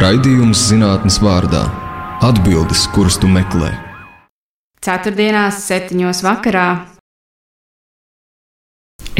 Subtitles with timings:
[0.00, 1.60] Raidījums zinātnes vārdā-
[2.28, 3.68] atbildes, kuras tu meklē.
[4.80, 6.86] Ceturtdienās, septiņos vakarā.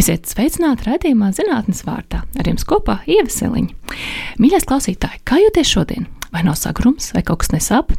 [0.01, 2.23] Esiet sveicināti raidījumā zinātnes vārdā.
[2.25, 3.77] Ar jums kopā ieveseliņa.
[4.41, 6.09] Mīļais klausītāji, kā jūties šodien?
[6.33, 7.93] Vai nav sagrums, vai kaut kas nesāp?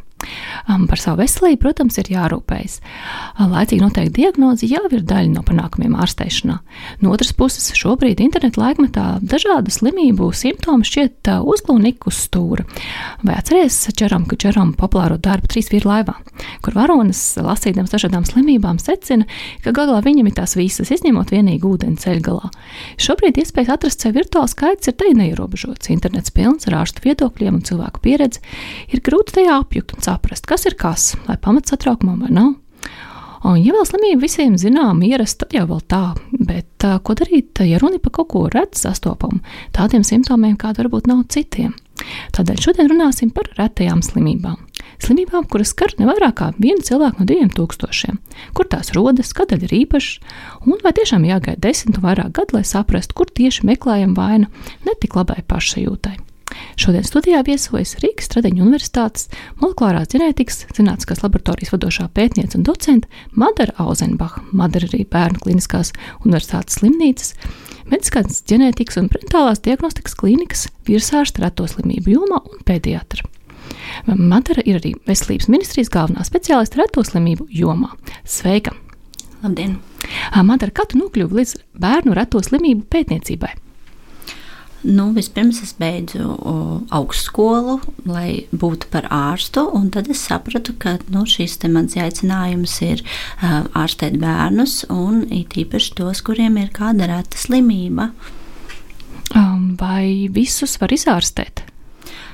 [0.68, 2.78] Um, par savu veselību, protams, ir jārūpējas.
[3.40, 6.58] Laicīgi noteikti diagnoze jau ir daļa no panākumiem ārstēšanā.
[7.02, 12.66] No otras puses, šobrīd interneta laikmetā dažādu slimību simptomi šķiet uzglūnīgi uz stūra.
[13.22, 16.14] Vai atceries Čeram, ka Čeram populāro darbu trīs vīru laivā,
[16.62, 19.26] kur varonis lasīdams dažādām slimībām secina,
[19.64, 22.52] ka galā viņam ir tās visas, izņemot vienīgi ūdeni ceļu galā.
[23.02, 25.90] Šobrīd iespējas atrast sev virtuālu skaits ir te neierobežots.
[25.92, 28.42] Internets pilns ar ārstu viedokļiem un cilvēku pieredzi.
[28.92, 32.54] Ir grūti tajā apjukt un saprast, kas ir kas, vai pamats satraukumam vai nav.
[33.42, 36.14] Un, ja vēl slimība visiem zinām, ierasta, jau vēl tā,
[36.46, 39.40] bet uh, ko darīt, ja runa par kaut ko redzu sastopamu,
[39.74, 41.72] tādiem simptomiem, kāda varbūt nav citiem?
[42.36, 44.60] Tādēļ šodien runāsim par retajām slimībām.
[45.02, 48.18] Slimībām, kuras skar ne vairāk kā vienu cilvēku no diviem tūkstošiem.
[48.54, 50.34] Kur tās rodas, kādēļ ir īpašas,
[50.66, 54.50] un vai tiešām jāgaida desmit un vairāk gadu, lai saprastu, kur tieši meklējam vainu
[54.86, 56.20] ne tik labai pašsajūtai.
[56.80, 59.28] Šodien studijā viesojas Rīgas Stradiņu Universitātes
[59.60, 65.92] molekulārās ģenētikas zinātniskās laboratorijas vadošā pētniece un docente Madara Auzenbacha, Madara arī Bērnu Kliniskās
[66.24, 67.34] Universitātes slimnīcas,
[67.90, 73.28] mediskās ģenētikas un prentālās diagnostikas klīnikas virsārsta reto slimību jomā un pēdiatra.
[74.06, 77.92] Madara ir arī veselības ministrijas galvenā speciāliste reto slimību jomā.
[78.24, 78.74] Sveika!
[79.42, 79.78] Labdien!
[80.46, 83.52] Madara, kā tu nokļuvi līdz bērnu reto slimību pētniecībai?
[84.82, 86.32] Nu, vispirms es beidzu
[86.90, 87.76] augstskolu,
[88.08, 94.18] lai būtu par ārstu, tad es sapratu, ka nu, šis mans aicinājums ir uh, ārstēt
[94.22, 98.10] bērnus, un it īpaši tos, kuriem ir kāda reta slimība.
[99.38, 101.62] Um, vai visus var izārstēt?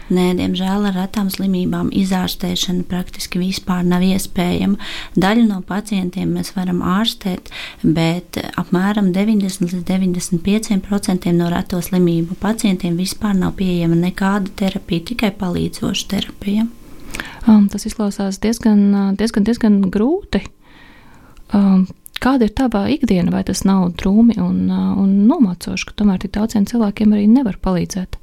[0.08, 4.78] Nē, diemžēl ar retām slimībām izārstēšana praktiski vispār nav iespējama.
[5.20, 7.50] Daļu no pacientiem mēs varam ārstēt,
[7.82, 15.34] bet apmēram 90 līdz 95% no reto slimību pacientiem vispār nav pieejama nekāda terapija, tikai
[15.36, 16.64] palīdzoša terapija.
[17.48, 20.44] Um, tas izklausās diezgan, diezgan, diezgan grūti.
[21.52, 21.84] Um,
[22.18, 26.64] Kāda ir tava ikdiena, vai tas nav drūmi un, un nomācoši, ka tomēr tik daudziem
[26.66, 28.18] cilvēkiem arī nevar palīdzēt?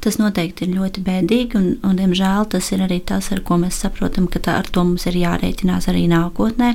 [0.00, 3.82] Tas noteikti ir ļoti bēdīgi, un, un diemžēl tas ir arī tas, ar ko mēs
[3.82, 6.70] saprotam, ka tā, ar to mums ir jārēķinās arī nākotnē,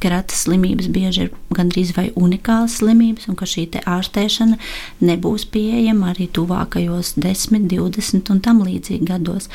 [0.00, 4.56] ka retas slimības bieži ir gandrīz vai unikālas slimības, un ka šī ārstēšana
[5.04, 9.50] nebūs pieejama arī tuvākajos 10, 20 un tam līdzīgi gados.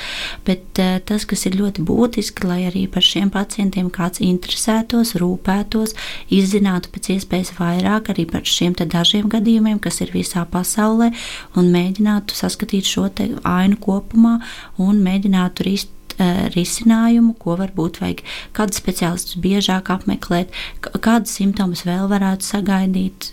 [0.46, 5.96] Bet uh, tas, kas ir ļoti būtiski, lai arī par šiem pacientiem kāds interesētos, rūpētos,
[6.30, 11.10] izzinātu pēc iespējas vairāk arī par šiem dažiem gadījumiem, kas ir visā pasaulē,
[11.58, 14.38] un mēģinātu saskatīt šo šo ainu kopumā
[14.82, 18.24] un mēģinātu rist uh, risinājumu, ko varbūt vajag
[18.58, 23.32] kādus speciālistus biežāk apmeklēt, kādus simptomus vēl varētu sagaidīt.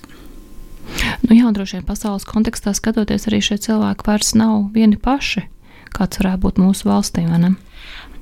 [1.24, 5.46] Nu, jā, droši vien pasaules kontekstā skatoties, arī šie cilvēki vairs nav vieni paši,
[5.96, 7.24] kāds varētu būt mūsu valstī.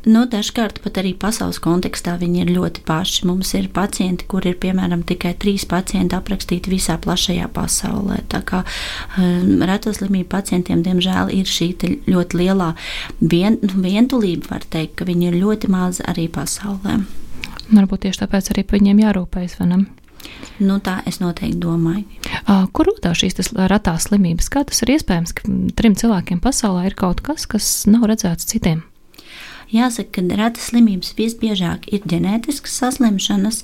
[0.02, 3.22] Nu, dažkārt pat arī pasaules kontekstā viņi ir ļoti paši.
[3.28, 8.18] Mums ir pacienti, kur ir piemēram tikai trīs pacienti aprakstīti visā plašajā pasaulē.
[8.32, 11.70] Tā kā um, reto slimību pacientiem, diemžēl, ir šī
[12.10, 12.72] ļoti lielā
[13.20, 16.98] vien, nu, vientulība, var teikt, ka viņi ir ļoti maz arī pasaulē.
[17.70, 19.82] Varbūt tieši tāpēc arī par viņiem jārūpējas, vai ne?
[20.62, 22.04] Nu, tā es noteikti domāju.
[22.74, 24.50] Kur rodas šīs ratās slimības?
[24.50, 28.82] Kā tas ir iespējams, ka trim cilvēkiem pasaulē ir kaut kas, kas nav redzēts citiem?
[29.72, 33.62] Jāsaka, ka retas slimības visbiežāk ir ģenētiskas saslimšanas,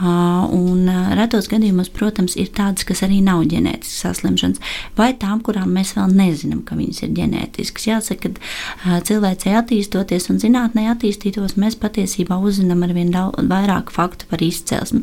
[0.00, 0.88] un
[1.18, 4.62] retos gadījumos, protams, ir tādas, kas arī nav ģenētiskas saslimšanas,
[4.96, 7.88] vai tām, kurām mēs vēl nezinām, ka viņas ir ģenētiskas.
[7.90, 14.30] Jāsaka, ka cilvēcei attīstoties un zinātnē attīstītos, mēs patiesībā uzzinām ar vien daudz vairāk faktu
[14.30, 15.02] par izcelsmi.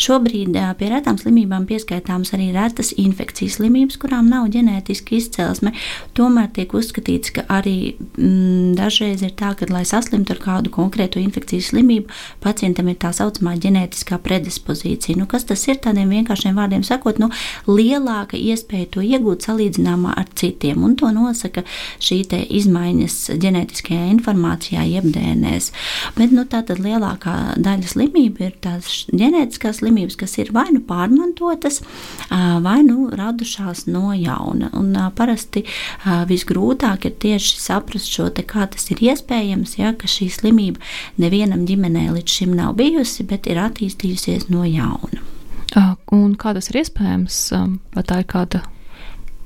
[0.00, 5.74] Šobrīd pie retām slimībām pieskaitāms arī retas infekcijas slimības, kurām nav ģenētiska izcelsme.
[6.16, 10.72] Tomēr tiek uzskatīts, ka arī mm, dažreiz ir tā, ka, lai saslimtu, saslimtu ar kādu
[10.74, 12.08] konkrētu infekcijas slimību,
[12.44, 15.18] pacientam ir tā saucamā ģenētiskā predispozīcija.
[15.18, 15.80] Nu, kas tas ir?
[15.82, 17.30] Tādiem vienkāršiem vārdiem sakot, nu,
[17.68, 21.64] lielāka iespēja to iegūt salīdzināmā ar citiem, un to nosaka
[22.02, 25.70] šī izmaiņas ģenētiskajā informācijā, jeb DNS.
[26.18, 30.82] Bet nu, tā tad lielākā daļa slimību ir tās ģenētiskās slimības, kas ir vai nu
[30.84, 31.80] pārmantotas,
[32.28, 34.72] vai nu radušās no jauna.
[34.78, 35.64] Un, parasti
[36.28, 39.77] visgrūtāk ir tieši saprast šo te, kā tas ir iespējams.
[39.78, 40.82] Ja, ka šī slimība
[41.22, 45.22] nevienam ģimenē līdz šim nav bijusi, bet ir attīstījusies no jauna.
[46.14, 47.38] Un kā tas ir iespējams?
[47.94, 48.64] Vai tā ir kāda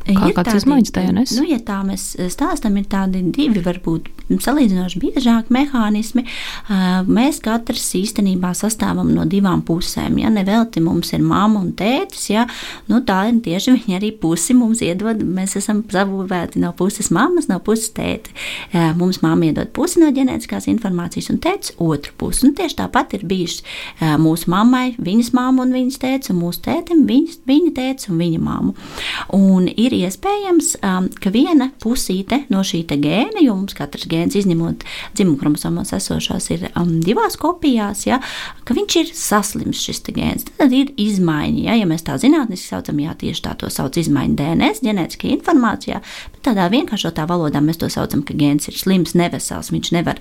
[0.03, 1.35] Kā, Ir kāds izmaiņas DNS?
[1.39, 4.09] Nu, ja tā mēs stāstām, ir tādi divi, varbūt
[4.43, 6.25] salīdzinoši biežāki mehānismi.
[6.27, 10.19] Uh, Mēs katrs īstenībā sastāvam no divām pusēm.
[10.23, 12.47] Ja nevelti mums ir mamma un tētis, ja,
[12.91, 15.23] nu, tā ir tieši viņi arī pusi mums iedod.
[15.23, 18.35] Mēs esam sabūvēti no puses mammas, no puses tēta.
[18.73, 22.47] Uh, Mums mamma iedod pusi no ģenētiskās informācijas un tētis otru pusi.
[22.49, 26.65] Un tieši tāpat ir bijuši uh, mūsu mammai, viņas mamma un viņas tētis, un mūsu
[26.67, 28.75] tētim, viņas, viņa tētis un viņa mamma.
[29.37, 34.85] Un ir iespējams, um, ka viena pusīte no šī gēna, jo mums katrs gēns, izņemot
[35.17, 38.21] dzimumu chromosomos esošās, ir um, divās kopijās, ja,
[38.65, 40.47] ka viņš ir saslims šis gēns.
[40.59, 41.63] Tad ir izmaiņa.
[41.69, 46.01] Ja, ja mēs tā zinātniski saucam, jā, tieši tā to sauc izmaiņa DNS, ģenētiskajā informācijā,
[46.35, 50.21] bet tādā vienkāršotā valodā mēs to saucam, ka gēns ir slims, nevesels, viņš nevar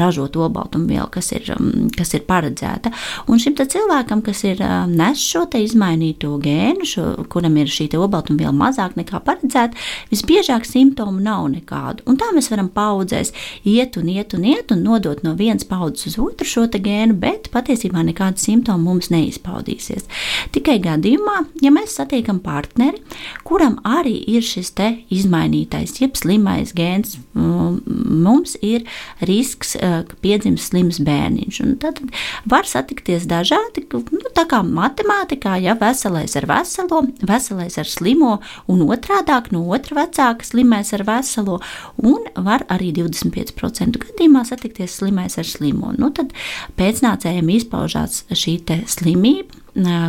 [0.00, 2.92] ražot olbaltumvielu, kas ir, um, kas ir paredzēta.
[3.30, 8.52] Un šim cilvēkam, kas ir um, nes šo izmainīto gēnu, šo, kuram ir šī olbaltumviela
[8.54, 9.74] mazāk nekā paredzēta,
[10.12, 12.04] visbiežāk simptomu nav nekādu.
[12.06, 13.32] Un tā mēs varam paudzēs
[13.66, 17.50] iet un iet un iet un nodot no vienas paudzes uz otru šo gēnu, bet
[17.50, 20.06] patiesībā nekāda simptoma mums neizpaudīsies.
[20.54, 23.00] Tikai gadījumā, ja mēs satiekam partneri,
[23.44, 28.86] kuram arī ir šis te izmainītais, jeb slimais gēns, mums ir
[29.26, 31.60] risks, ka piedzims slims bērniņš.
[31.64, 32.00] Un tad
[32.48, 38.38] var satikties dažādi, nu, tā kā matemātikā, ja veselais ar veselo, veselais ar slimo
[38.70, 41.58] un otrādāk no otra vecāka slimais ar veselo,
[41.96, 45.94] un var arī 25% gadījumā satikties slimais ar slimo.
[45.96, 46.36] Nu, tad
[46.78, 48.60] pēcnācējiem izpaužās šī
[48.90, 49.59] slimība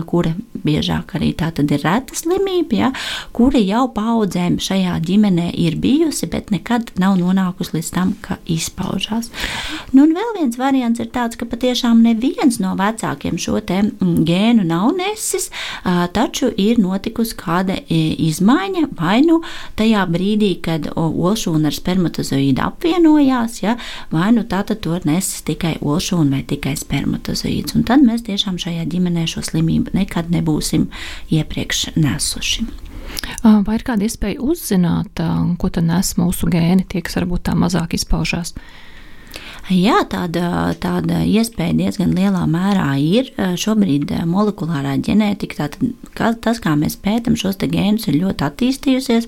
[0.09, 2.89] kura biežāk arī tā ir reta slimība, ja,
[3.33, 9.31] kura jau paudzēm šajā ģimenē ir bijusi, bet nekad nav nonākusi līdz tam, ka izpaužās.
[9.91, 14.91] Nu, un vēl viens variants ir tāds, ka patiešām neviens no vecākiem šo gēnu nav
[14.97, 15.49] nesis,
[16.13, 19.41] taču ir notikusi kāda izmaiņa vai nu
[19.79, 23.77] tajā brīdī, kad olšūna ar spermatozoīdu apvienojās, ja,
[24.11, 27.75] vai nu tātad to nesis tikai olšūna vai tikai spermatozoīds.
[27.77, 30.89] Un tad mēs tiešām šajā ģimenē šo slimību nekad nebūsim
[31.33, 32.68] iepriekš nesuši.
[33.44, 35.19] Vai ir kāda iespēja uzzināt,
[35.59, 38.56] ko tad nes mūsu gēni, tie, kas varbūt tā mazāk izpaužās?
[39.69, 43.29] Jā, tāda, tāda iespēja diezgan lielā mērā ir.
[43.61, 49.27] Šobrīd molekulārā ģenētika, tātad, kā, tas, kā mēs pētām šos gēnus, ir ļoti attīstījusies.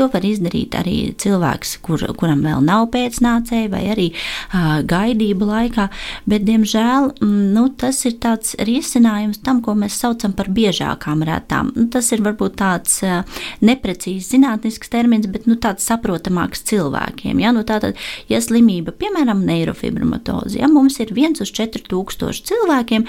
[0.00, 5.86] To var izdarīt arī cilvēks, kur, kuram vēl nav pēcnācēji, vai arī uh, gaidību laikā.
[6.32, 11.74] Bet, diemžēl, nu, tas ir tāds risinājums tam, ko mēs saucam par biežākām retām.
[11.76, 13.20] Nu, tas ir varbūt tāds uh,
[13.60, 17.44] neprecīzs zinātnisks termins, bet nu, tāds saprotamāks cilvēkiem.
[17.44, 17.52] Ja?
[17.54, 18.00] Nu, tātad,
[18.32, 20.60] ja slimība, piemēram, neirofibroza, fibromatozi.
[20.62, 23.06] Ja mums ir viens uz 4000 cilvēkiem,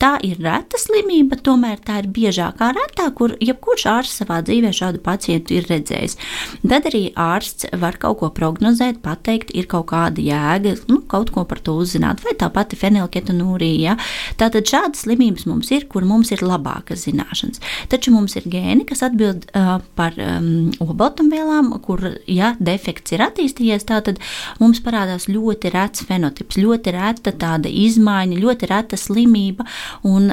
[0.00, 5.02] tā ir reta slimība, tomēr tā ir biežākā retā, kur jebkurš ārsts savā dzīvē šādu
[5.04, 6.18] pacientu ir redzējis.
[6.62, 11.44] Tad arī ārsts var kaut ko prognozēt, pateikt, ir kaut kāda jēga, nu, kaut ko
[11.48, 13.80] par to uzzināt, vai tā pati fenilketonūrija.
[13.82, 13.96] Ja?
[14.40, 17.62] Tātad šādas slimības mums ir, kur mums ir labākas zināšanas.
[17.92, 23.86] Taču mums ir gēni, kas atbild uh, par um, obaltumvielām, kur, ja defekts ir attīstījies,
[23.88, 24.20] tad
[24.60, 29.66] mums parādās ļoti reti rets fenotips, ļoti reta tāda izmaiņa, ļoti reta slimība.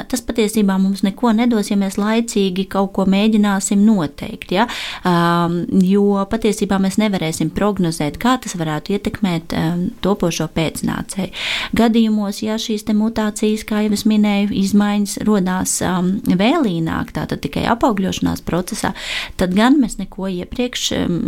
[0.09, 4.53] Tas patiesībā mums neko nedos, ja mēs laicīgi kaut ko mēģināsim noteikt.
[4.55, 4.67] Ja?
[5.07, 11.33] Um, jo patiesībā mēs nevarēsim prognozēt, kā tas varētu ietekmēt um, topošo pēcnācēju.
[11.79, 18.41] Gadījumos, ja šīs mutācijas, kā jau es minēju, izmaiņas rodās um, vēlīnāk, tātad tikai apaugļošanās
[18.47, 18.93] procesā,
[19.39, 21.19] tad gan mēs neko iepriekš um,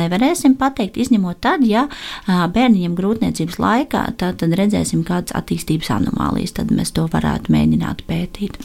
[0.00, 6.56] nevarēsim pateikt, izņemot tad, ja uh, bērniņam grūtniecības laikā laikā, tad redzēsim, kādas attīstības anomālijas,
[6.58, 8.58] tad mēs to varētu mēģināt pētīt.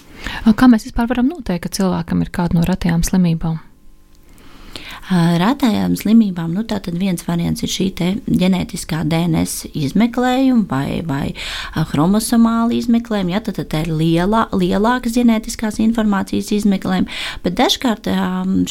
[0.45, 3.61] Kā mēs vispār varam noteikt, ka cilvēkam ir kāda no retajām slimībām?
[5.05, 6.63] Rētājām slimībām nu,
[6.97, 7.85] viens variants ir šī
[8.25, 11.33] ģenētiskā DNS izmeklējuma vai, vai
[11.91, 13.35] chromosomāla izmeklējuma.
[13.35, 17.11] Ja, tad, tad ir lielā, lielākas ģenētiskās informācijas izmeklējuma,
[17.45, 18.09] bet dažkārt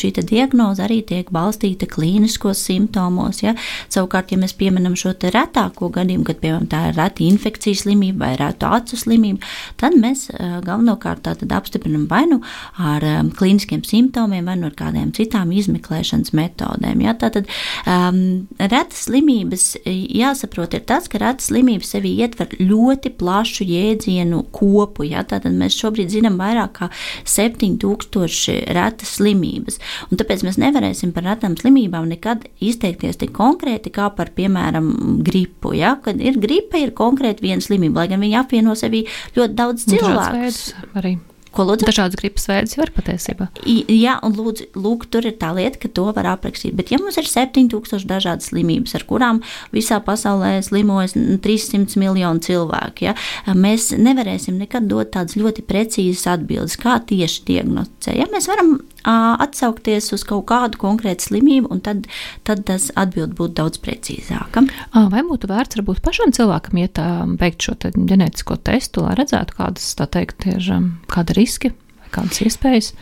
[0.00, 3.44] šī diagnoze arī tiek balstīta klīniskos simptomos.
[3.44, 3.54] Ja.
[3.92, 8.32] Savukārt, ja mēs pieminam šo retāko gadījumu, kad piemēram tā ir reta infekcijas slimība vai
[8.40, 9.46] reta acu slimība,
[9.78, 10.26] tad mēs
[10.66, 12.40] galvenokārt apstiprinam vai nu
[12.74, 13.06] ar
[13.38, 17.02] klīniskiem simptomiem, vai nu ar kādiem citām izmeklēšanas ārstēšanas metodēm.
[17.04, 17.14] Ja?
[17.14, 17.48] Tātad
[17.86, 25.04] um, retas slimības, jāsaprot, ir tas, ka retas slimības sevi ietver ļoti plašu jēdzienu kopu.
[25.08, 25.24] Ja?
[25.24, 26.90] Tātad mēs šobrīd zinām vairāk kā
[27.24, 29.78] 7000 retas slimības,
[30.10, 35.74] un tāpēc mēs nevarēsim par retām slimībām nekad izteikties tik konkrēti kā par, piemēram, gripu.
[35.76, 35.96] Ja?
[36.02, 39.04] Kad ir gripa, ir konkrēti viena slimība, lai gan viņi apvieno sevi
[39.36, 41.33] ļoti daudz cilvēku.
[41.54, 41.86] Ko lūdzu?
[41.88, 43.48] Dažādas gripas veidus var patiesībā.
[43.64, 46.74] Jā, un lūdzu, lūk, tur ir tā lieta, ka to var aprakstīt.
[46.78, 49.42] Bet ja mums ir 7000 dažādas slimības, ar kurām
[49.74, 53.14] visā pasaulē slimojas 300 miljonu cilvēku, ja,
[53.54, 58.18] mēs nevarēsim nekad dot tādas ļoti precīzas atbildes, kā tieši diagnosticēt.
[58.18, 62.08] Ja, mēs varam atsaukties uz kaut kādu konkrētu slimību, un tad,
[62.46, 64.64] tad tas atbild būtu daudz precīzāka.
[65.12, 67.00] Vai būtu vērts varbūt pašam cilvēkam iet
[67.40, 70.70] veikt šo ģenētisko testu, lai redzētu, kādas, tā teikt, ir
[71.12, 72.94] kāda riski vai kādas iespējas?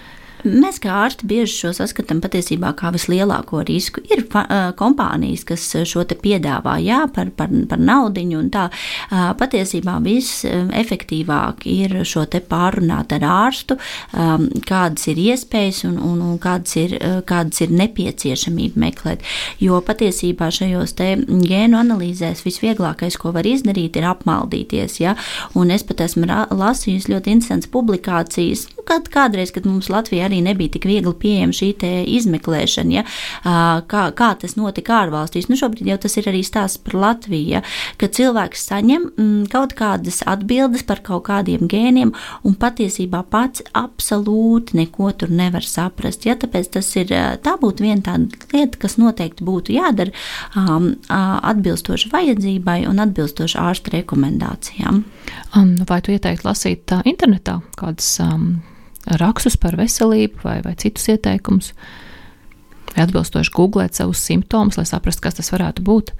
[0.42, 4.02] Mēs kā ārsti bieži šo saskatām patiesībā kā vislielāko risku.
[4.10, 4.24] Ir
[4.78, 8.66] kompānijas, kas šo te piedāvā jā, par, par, par naudu, un tā
[9.38, 13.76] patiesībā visefektīvāk ir šo te pārunāt ar ārstu,
[14.66, 16.96] kādas ir iespējas un, un, un kādas, ir,
[17.28, 19.22] kādas ir nepieciešamība meklēt.
[19.62, 24.98] Jo patiesībā šajos te gēnu analīzēs visvieglākais, ko var izdarīt, ir apmaldīties.
[25.02, 25.14] Ja?
[25.58, 30.40] Un es pat esmu lasījusi ļoti interesantas publikācijas, nu, kad kādreiz, kad mums Latvijā arī
[30.44, 31.70] nebija tik viegli pieejama šī
[32.16, 33.04] izmeklēšana, ja,
[33.88, 35.48] kā, kā tas notika ārvalstīs.
[35.50, 37.62] Nu, šobrīd jau tas ir arī stāsts par Latviju, ja,
[38.00, 42.14] ka cilvēks saņem mm, kaut kādas atbildes par kaut kādiem gēniem
[42.46, 46.26] un patiesībā pats absolūti neko tur nevar saprast.
[46.28, 47.12] Ja, tāpēc tas ir,
[47.44, 50.14] tā būtu viena tāda lieta, kas noteikti būtu jādara
[50.56, 55.04] um, atbilstoši vajadzībai un atbilstoši ārsta rekomendācijām.
[55.56, 58.62] Um, vai tu ieteiktu lasīt tā internetā kādas um,
[59.06, 61.72] rakstus par veselību vai, vai citus ieteikumus,
[62.92, 66.14] vai atbilstoši googlēt savus simptomus, lai saprastu, kas tas varētu būt.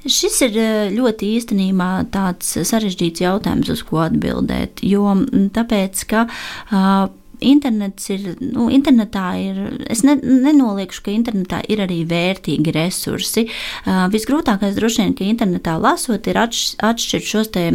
[0.00, 4.80] Šis ir eh, ļoti īstenībā tāds sarežģīts jautājums, uz ko atbildēt.
[4.86, 5.12] Jo
[5.52, 7.10] tāpēc, ka uh,
[7.40, 13.46] internets ir, nu, internetā ir, es ne, nenoliekšu, ka internetā ir arī vērtīgi resursi.
[13.84, 17.66] Uh, visgrūtākais droši vien, ka internetā lasot, ir atš, atšķirt šos te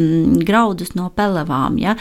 [0.45, 1.95] graudus no pelavām, ja,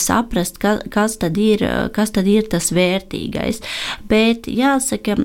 [0.00, 3.60] saprast, ka, kas, tad ir, kas tad ir tas vērtīgais.
[4.10, 5.16] Bet jāsaka,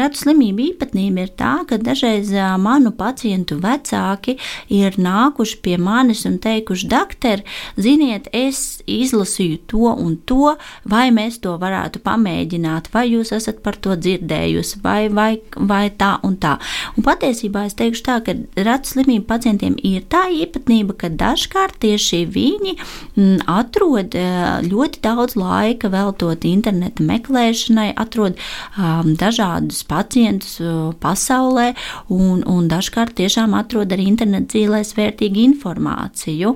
[0.00, 4.36] retu slimību īpatnība ir tā, ka dažreiz manu pacientu vecāki
[4.72, 7.44] ir nākuši pie manis un teikuši, doktor,
[7.80, 10.56] ziniet, es izlasīju to un to,
[10.88, 15.90] vai mēs mēs to varētu pamēģināt, vai jūs esat par to dzirdējusi, vai, vai, vai
[15.94, 16.58] tā un tā.
[16.96, 22.24] Un patiesībā es teikšu tā, ka ratu slimību pacientiem ir tā īpatnība, ka dažkārt tieši
[22.26, 28.38] viņi mm, atrod eh, ļoti daudz laika veltot interneta meklēšanai, atrod
[28.76, 31.72] um, dažādus pacientus uh, pasaulē,
[32.10, 36.54] un, un dažkārt tiešām atrod arī interneta dzīvēs vērtīgu informāciju.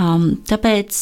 [0.00, 0.96] Um, tāpēc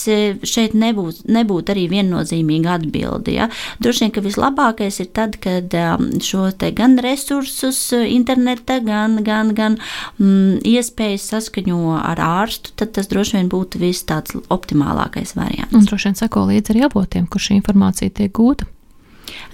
[0.44, 3.36] šeit nebūs, nebūt arī viennozīmīga atbilde atbildi.
[3.38, 3.48] Ja?
[3.80, 9.22] Droši vien, ka vislabākais ir tad, kad um, šo te gan resursus uh, interneta, gan,
[9.24, 9.78] gan, gan
[10.18, 15.74] mm, iespējas saskaņo ar ārstu, tad tas droši vien būtu viss tāds optimālākais variants.
[15.74, 18.68] Un droši vien seko līdzi arī avotiem, kur šī informācija tiek gūta.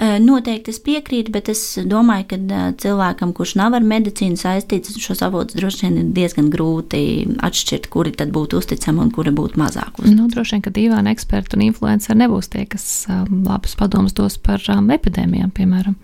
[0.01, 5.59] Noteikti es piekrītu, bet es domāju, ka cilvēkam, kurš nav ar medicīnu saistīts, šos avotus
[5.59, 7.03] droši vien ir diezgan grūti
[7.47, 10.19] atšķirt, kuri tad būtu uzticami un kuri būtu mazāk uzticami.
[10.19, 12.87] Nu, droši vien, ka dīvaini eksperti un influenceri nebūs tie, kas
[13.31, 15.99] labus padomus dos par epidēmijām, piemēram.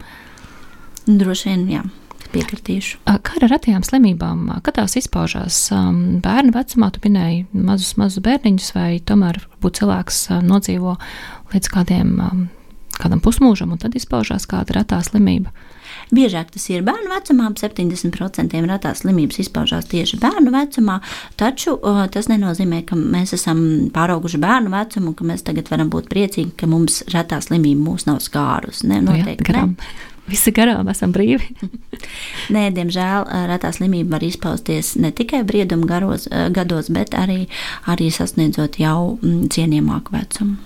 [1.06, 1.86] Droši vien, jā
[2.32, 3.00] piekritīšu.
[3.06, 5.60] Kā ar retām slimībām, kad tās izpaužās
[6.24, 10.96] bērnu vecumā, tu minēji mazus, mazus bērniņus, vai tomēr būtu cilvēks nodzīvo
[11.54, 12.14] līdz kādiem
[13.00, 15.52] kādam pusmūžam, un tad izpaužās kāda retā slimība.
[16.14, 20.98] Biežāk tas ir bērnu vecumā, 70% retās slimības izpaužās tieši bērnu vecumā,
[21.40, 21.76] taču
[22.14, 23.62] tas nenozīmē, ka mēs esam
[23.94, 28.20] pārauguši bērnu vecumu, ka mēs tagad varam būt priecīgi, ka mums retā slimība mūs nav
[28.24, 28.86] skārusi.
[28.90, 29.90] Ne, nu noteikti, jā, ne.
[30.26, 31.52] Visi garām esam brīvi.
[32.54, 37.44] Nē, diemžēl retā slimība var izpausties ne tikai brieduma garos, gados, bet arī,
[37.90, 40.56] arī sasniedzot jau cienījamāku vecumu.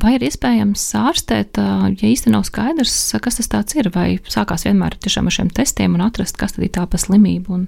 [0.00, 5.32] Vai ir iespējams ārstēt, ja īsti nav skaidrs, kas tas ir, vai sākās vienmēr ar
[5.34, 7.66] šiem testiem un atrast, kas tad ir tā pa slimību un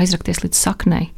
[0.00, 1.10] aizrakties līdz saknei?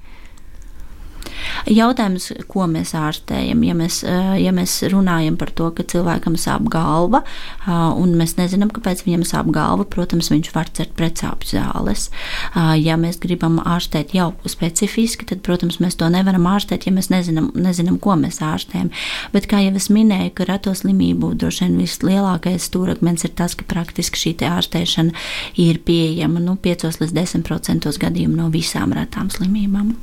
[1.71, 6.69] Jautājums, ko mēs ārstējam, ja mēs, eh, ja mēs runājam par to, ka cilvēkam sāp
[6.69, 12.11] galva, eh, un mēs nezinām, kāpēc viņam sāp galva, protams, viņš var cert pretsāpju zāles.
[12.57, 17.09] Eh, ja mēs gribam ārstēt jau specifiski, tad, protams, mēs to nevaram ārstēt, ja mēs
[17.09, 18.91] nezinām, nezinām ko mēs ārstējam.
[19.33, 23.65] Bet, kā jau es minēju, ka reto slimību droši vien vislielākais stūrakmens ir tas, ka
[23.65, 25.13] praktiski šī ārstēšana
[25.57, 29.95] ir pieejama nu, 5 līdz 10% gadījumu no visām retām slimībām.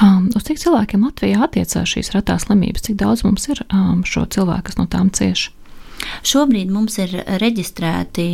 [0.00, 4.26] Um, uz cik cilvēkiem Latvijā attiecās šīs retās slimības, cik daudz mums ir um, šo
[4.30, 5.56] cilvēku, kas no tām cieši?
[6.26, 8.24] Šobrīd mums ir reģistrēti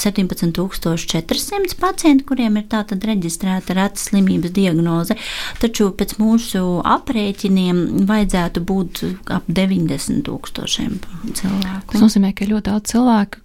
[0.00, 5.16] 17,400 pacienti, kuriem ir tātad reģistrēta reta slimības diagnoze,
[5.62, 9.02] taču pēc mūsu aprēķiniem vajadzētu būt
[9.36, 10.96] ap 90 tūkstošiem
[11.34, 11.92] cilvēku.
[11.92, 13.44] Tas nozīmē, ka ir ļoti daudz cilvēku,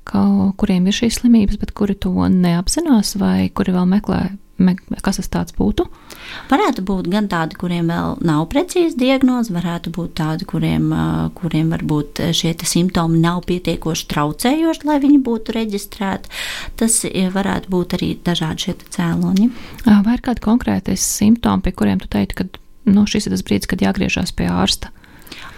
[0.62, 4.24] kuriem ir šīs slimības, bet kuri to neapzinās vai kuri vēl meklē
[4.56, 5.84] Kas tas tāds būtu?
[6.48, 10.88] Varētu būt gan tādi, kuriem vēl nav precīzi diagnoze, varētu būt tādi, kuriem,
[11.36, 16.32] kuriem varbūt šie simptomi nav pietiekoši traucējoši, lai viņi būtu reģistrēti.
[16.80, 17.02] Tas
[17.36, 19.50] varētu būt arī dažādi šie cēloņi.
[19.86, 23.72] Vai ir kādi konkrēti simptomi, pie kuriem tu teiktu, ka nu, šis ir tas brīdis,
[23.72, 24.96] kad jāgriežas pie ārsta?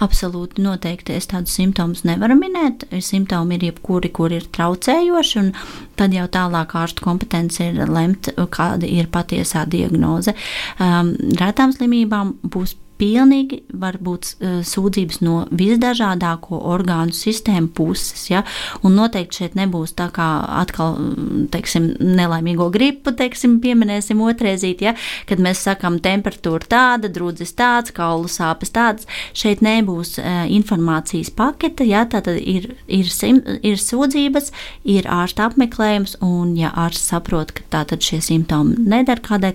[0.04, 2.86] Absolūti noteikti es tādus simptomus nevaru minēt.
[3.04, 5.54] Simptomi ir jebkuri, kur ir traucējoši, un
[5.98, 10.36] tad jau tālāk ārstu kompetence ir lemt, kāda ir patiesā diagnoze.
[10.80, 18.28] Um, Rētām slimībām būs pilnīgi var būt uh, sūdzības no visdažādāko orgānu sistēmu puses.
[18.32, 18.44] Ja?
[18.86, 20.28] Un noteikti šeit nebūs tā kā
[20.62, 24.96] atkal, mm, teiksim, nelaimīgo gripu, teiksim, pieminēsim otrēzīt, ja?
[25.30, 29.08] kad mēs sakam temperatūra tāda, drudzis tāds, kaulu sāpes tādas.
[29.38, 32.06] Šeit nebūs uh, informācijas pakete, ja?
[32.10, 34.52] tātad ir, ir, sim, ir sūdzības,
[34.90, 39.54] ir ārsta apmeklējums, un ja ārsts saprot, ka tātad šie simptomi nedara kādai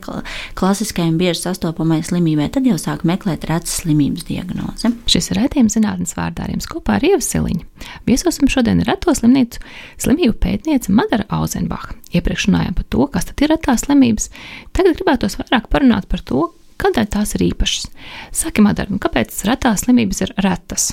[0.58, 4.90] klasiskajai bieži sastopamai slimībai, tad jau sāk meklēt meklēt retas slimības diagnozi.
[5.08, 7.64] Šis ir redzējums zinātnes vārdā ar jums kopā ar Ievu Siliņu.
[8.06, 9.60] Viesosim šodien reto slimnīcu
[9.98, 11.96] slimību pētniece Madara Auzenbacha.
[12.12, 14.30] Iepriekš runājām par to, kas tad ir retās slimības.
[14.72, 16.50] Tagad gribētos vairāk parunāt par to,
[16.82, 17.88] kādēļ tās ir īpašas.
[18.32, 20.92] Saki, Madara, kāpēc retās slimības ir retas?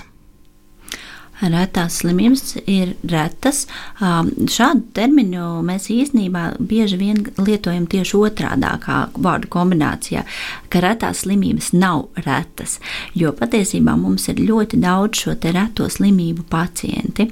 [1.42, 3.66] Retās slimības ir retas.
[4.00, 10.26] Šādu terminu mēs īstenībā bieži vien lietojam tieši otrādākā vārdu kombinācijā,
[10.70, 12.78] ka retās slimības nav retas,
[13.18, 17.30] jo patiesībā mums ir ļoti daudz šo reto slimību pacienti.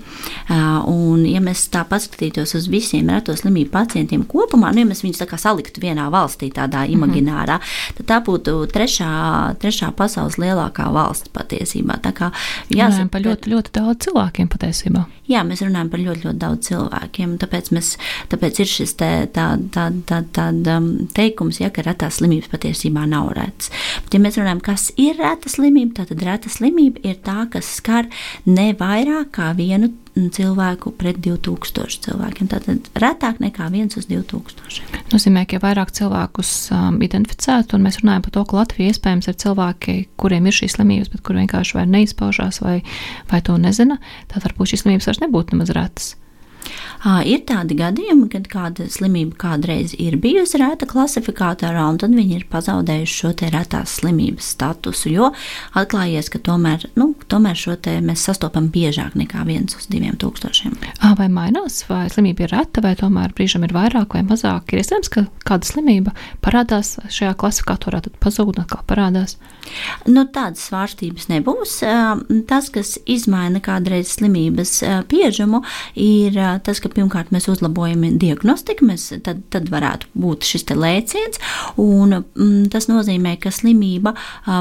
[0.49, 5.21] Un, ja mēs tā paskatītos uz visiem reto slimību pacientiem kopumā, nu, ja mēs viņus
[5.23, 6.95] tā kā saliktu vienā valstī, tādā mhm.
[6.97, 7.59] imaginārā,
[7.99, 9.11] tad tā būtu trešā,
[9.61, 11.99] trešā pasaules lielākā valsts patiesībā.
[12.03, 12.31] Tā kā
[12.73, 15.05] jāsaka, ļoti, ļoti daudz daudz cilvēkiem patiesībā.
[15.27, 17.37] Jā, mēs runājam par ļoti, ļoti daudz cilvēkiem.
[17.41, 17.97] Tāpēc, mēs,
[18.29, 23.05] tāpēc ir šis te, tā, tā, tā, tā, um, teikums, ja, ka retās slimības patiesībā
[23.07, 23.71] nav retas.
[24.03, 28.07] Bet, ja mēs runājam, kas ir reta slimība, tad reta slimība ir tā, kas skar
[28.45, 30.06] ne vairāk kā vienu cilvēku
[30.97, 32.49] pret 2000 cilvēkiem.
[32.51, 35.01] Tātad retāk nekā 1 uz 2000.
[35.13, 39.31] Nozīmē, ka ja vairāk cilvēkus um, identificētu, un mēs runājam par to, ka Latvija iespējams
[39.31, 42.77] ir cilvēki, kuriem ir šīs slimības, bet kur vienkārši vai neizpaužās vai,
[43.31, 43.99] vai to nezina,
[44.31, 46.15] tad varbūt šīs slimības vairs nebūtu nemaz retas.
[47.27, 52.45] Ir tādi gadījumi, kad kāda slimība kādreiz ir bijusi rēta klasifikātorā, un tad viņi ir
[52.51, 55.29] pazaudējuši šo retās slimības statusu, jo
[55.77, 60.75] atklājies, ka tomēr, nu, tomēr šo mēs sastopam biežāk nekā viens uz diviem tūkstošiem.
[61.19, 64.73] Vai mainās, vai slimība ir reta, vai tomēr brīžam ir vairāk vai mazāk?
[64.73, 69.37] Ir iespējams, ka kāda slimība parādās šajā klasifikatorā, tad pazūd un atkal parādās.
[70.09, 71.77] Nu, tādas svārstības nebūs.
[72.49, 74.79] Tas, kas izmaina kādreiz slimības
[75.11, 75.61] biežumu,
[76.01, 81.41] ir tas, ka pirmkārt mēs uzlabojam diagnostiku, mēs, tad, tad varētu būt šis lēciens.
[81.81, 84.13] Un, mm, tas nozīmē, ka slimība,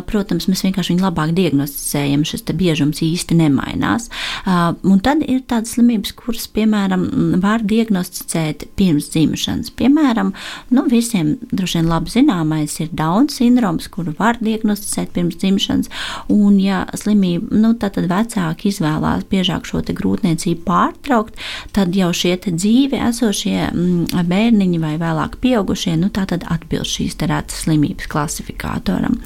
[0.09, 4.09] protams, mēs vienkārši viņu labāk diagnosticējam, šis biežums īsti nemainās.
[4.47, 7.07] Un tad ir tādas slimības, kuras, piemēram,
[7.43, 9.73] var diagnosticēt pirms dzimšanas.
[9.77, 10.33] Piemēram,
[10.75, 15.91] nu, visiem droši vien labi zināmais ir Down sindroms, kuru var diagnosticēt pirms dzimšanas.
[16.33, 21.37] Un, ja slimība, nu, tad vecāki izvēlās biežāk šo grūtniecību pārtraukt,
[21.77, 27.17] tad jau šie dzīvi esošie mm, bērniņi vai vēlāk pieaugušie, nu tā tad atbilst šīs
[27.27, 29.19] retas slimības klasifikātoram.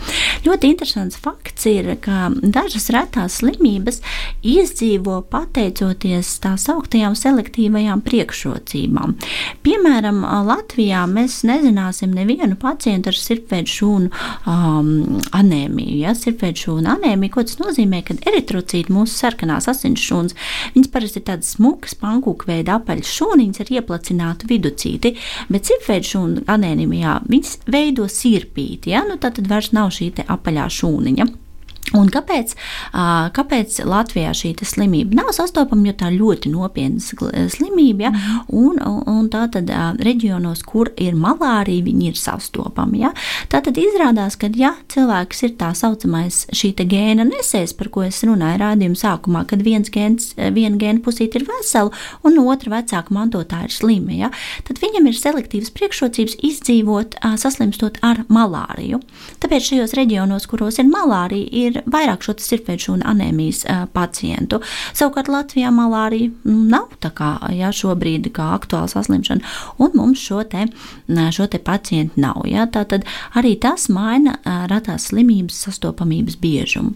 [0.46, 4.00] Ļoti interesants fakts ir, ka dažas retās slimības
[4.46, 9.16] izdzīvo pateicoties tā sauktajām selektīvajām priekšrocībām.
[9.66, 14.90] Piemēram, Latvijā mēs nezināsim nevienu pacientu ar sirpvēju šūnu um,
[15.36, 15.98] anēmiju.
[16.04, 16.16] Ja?
[16.18, 20.36] Sirpvēju šūnu anēmiju, ko tas nozīmē, kad eritrocīti mūsu sarkanās asins šūnas,
[20.74, 25.14] viņas parasti ir tādas smukas, pankūku koku veida apaļas šūniņas ar ieplacinātu viducīti,
[25.50, 28.94] bet cipveida šūnu anēmijā viņas veido sirpīti.
[28.94, 29.04] Ja?
[29.08, 31.28] Nu, tad vairs nav šī apaļā šūniņa.
[31.98, 32.54] Un kāpēc,
[33.34, 35.88] kāpēc Latvijā šī slimība nav sastopama?
[35.88, 38.06] Jo tā ir ļoti nopietna slimība.
[38.06, 38.12] Ja?
[38.14, 38.42] Mhm.
[38.60, 39.70] Un, un, un tā tad
[40.04, 43.02] reģionos, kur ir malārija, viņi ir sastopami.
[43.04, 43.12] Ja?
[43.50, 48.22] Tā tad izrādās, ka ja cilvēks ir tā saucamais šī gēna nesējs, par ko es
[48.26, 51.90] runāju rādījuma sākumā, kad viens gēns, viena gēna pusīte ir vesela
[52.26, 54.30] un otra vecāka mantotāja ir slima, ja?
[54.68, 59.00] tad viņam ir selektīvas priekšrocības izdzīvot, saslimstot ar malāriju.
[59.42, 63.64] Tāpēc šajos reģionos, kuros ir malārija, ir ir vairāk šo sirdsveidu anēmijas
[63.94, 64.60] pacientu.
[64.96, 69.42] Savukārt Latvijā malārija nu, nav tā kā jā, šobrīd kā aktuāla saslimšana,
[69.82, 70.66] un mums šo te,
[71.34, 72.42] šo te pacientu nav.
[72.48, 72.66] Jā.
[72.70, 74.36] Tātad arī tas maina
[74.70, 76.94] ratās slimības sastopamības biežumu.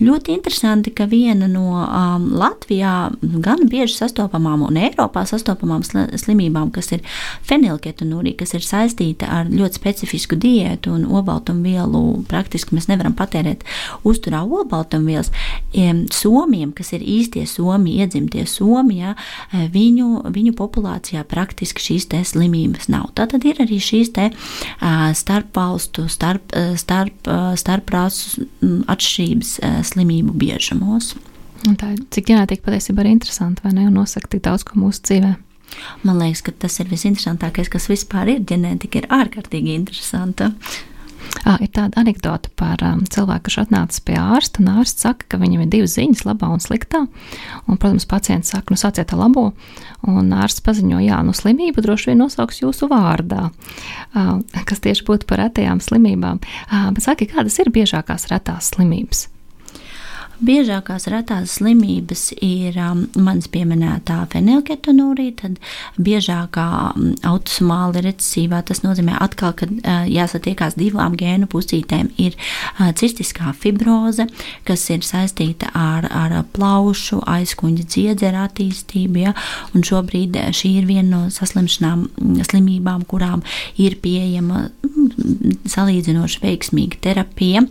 [0.00, 6.92] Ļoti interesanti, ka viena no um, Latvijā gan bieži sastopamām un Eiropā sastopamām slimībām, kas
[6.96, 7.04] ir
[7.46, 13.64] fenilketonūrija, kas ir saistīta ar ļoti specifisku diētu un obaltumvielu, praktiski mēs nevaram patērēt
[14.06, 15.32] uzturā obaltumvielas.
[16.14, 19.14] Somiem, kas ir īstie somi, iedzimtie somi, ja,
[19.52, 23.10] viņu, viņu populācijā praktiski šīs slimības nav.
[23.18, 24.28] Tātad ir arī šīs te,
[25.20, 28.46] starpvalstu, starp, starp, starprāsu
[28.92, 29.56] atšķirības
[29.92, 31.14] slimību biežumos.
[31.66, 35.02] Un tā, cik ģenētika patiesībā ir interesanta, vai ne, un nosaka tik daudz ko mūsu
[35.08, 35.32] dzīvē.
[36.06, 38.44] Man liekas, ka tas ir visinteresantākais, kas vispār ir.
[38.48, 40.52] Ģenētika ir ārkārtīgi interesanta.
[41.46, 45.38] À, ir tāda anekdote par um, cilvēku, kurš atnācis pie ārsta, un ārsts saka, ka
[45.38, 47.04] viņam ir divas ziņas, labā un sliktā.
[47.66, 49.46] Un, protams, pacients saka, nu, sāciet ar labo,
[50.10, 54.34] un ārsts paziņo, jā, nu, slimību droši vien nosauks jūsu vārdā, uh,
[54.66, 56.42] kas tieši būtu par retajām slimībām.
[56.66, 59.28] Uh, bet saki, kādas ir biežākās retās slimības?
[60.36, 65.54] Biežākās retās slimības ir um, manas pieminētā fenilketonūrija, tad
[65.96, 72.90] biežākā um, autosomāla recesīvā, tas nozīmē atkal, ka uh, jāsatiekās divām gēnu pusītēm, ir uh,
[72.92, 74.26] cistiskā fibroze,
[74.68, 79.32] kas ir saistīta ar, ar plaušu, aizkuņa dziedzera attīstību, ja,
[79.72, 83.46] un šobrīd uh, šī ir viena no saslimšanām, mm, slimībām, kurām
[83.80, 87.64] ir pieejama mm, salīdzinoši veiksmīga terapija,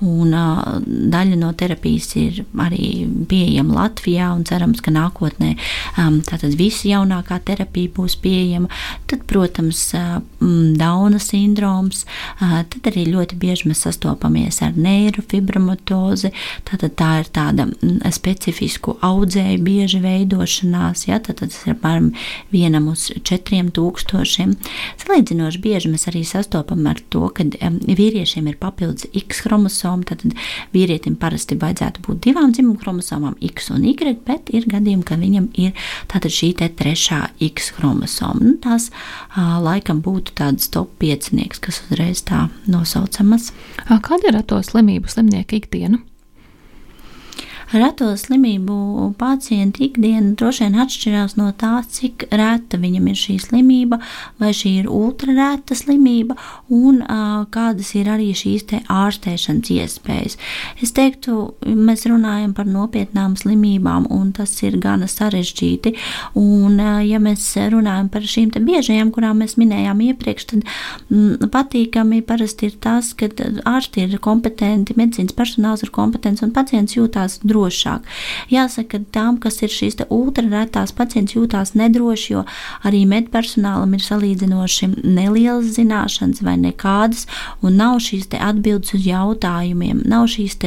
[0.00, 0.64] un uh,
[1.12, 5.56] daļa no terapijas terapijas ir arī pieejama Latvijā, un cerams, ka nākotnē
[5.98, 8.68] um, tātad visa jaunākā terapija būs pieejama.
[9.06, 12.04] Tad, protams, um, Dauna sindroms,
[12.40, 16.32] uh, tad arī ļoti bieži mēs sastopamies ar neirofibromatozi,
[16.64, 22.12] tātad tā ir tāda mm, specifisku audzēju bieži veidošanās, ja, tad tas ir apmēram
[22.52, 24.56] vienam uz četriem tūkstošiem.
[25.02, 30.24] Salīdzinoši bieži mēs arī sastopam ar to, ka um, vīriešiem ir papildus X chromosoma, tad
[30.74, 35.16] vīrietim parasti vajadzētu varētu būt divām dzimumu chromosomām, X un Y, bet ir gadījumi, ka
[35.16, 35.72] viņam ir
[36.08, 38.40] šī trešā X chromosoma.
[38.40, 43.52] Nu, tās uh, laikam būtu tādas top piecinieks, kas uzreiz tā nosaucamas.
[43.86, 45.98] Kāda ir to slimību slimnieka ikdiena?
[47.72, 53.98] Reto slimību pacientu ikdiena droši vien atšķirās no tā, cik reta viņam ir šī slimība,
[54.40, 56.36] vai šī ir ultrarēta slimība,
[56.72, 57.02] un
[57.52, 60.38] kādas ir arī šīs ārstēšanas iespējas.
[60.82, 65.94] Es teiktu, mēs runājam par nopietnām slimībām, un tas ir gana sarežģīti.
[66.38, 70.64] Un, ja mēs runājam par šīm biežajām, kurām mēs minējām iepriekš, tad
[71.10, 73.28] mm, patīkami parasti ir tas, ka
[73.66, 78.04] ārsti ir kompetenti, medicīnas personāls ir kompetents un pacients jūtās droši drošāk.
[78.52, 82.44] Jāsaka, ka tām, kas ir šīs ultraretās pacients, jūtās nedroši, jo
[82.86, 87.26] arī medpersonālam ir salīdzinoši nelielas zināšanas vai nekādas,
[87.62, 90.58] un nav šīs atbildes uz jautājumiem, nav šīs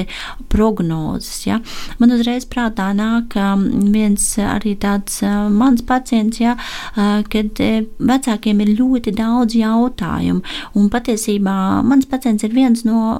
[0.51, 1.45] prognozes.
[1.47, 1.59] Ja?
[1.99, 7.81] Man uzreiz prātā nāk um, viens arī tāds uh, mans pacients, ja, uh, kad uh,
[7.99, 10.43] vecākiem ir ļoti daudz jautājumu,
[10.79, 13.17] un patiesībā mans pacients ir viens no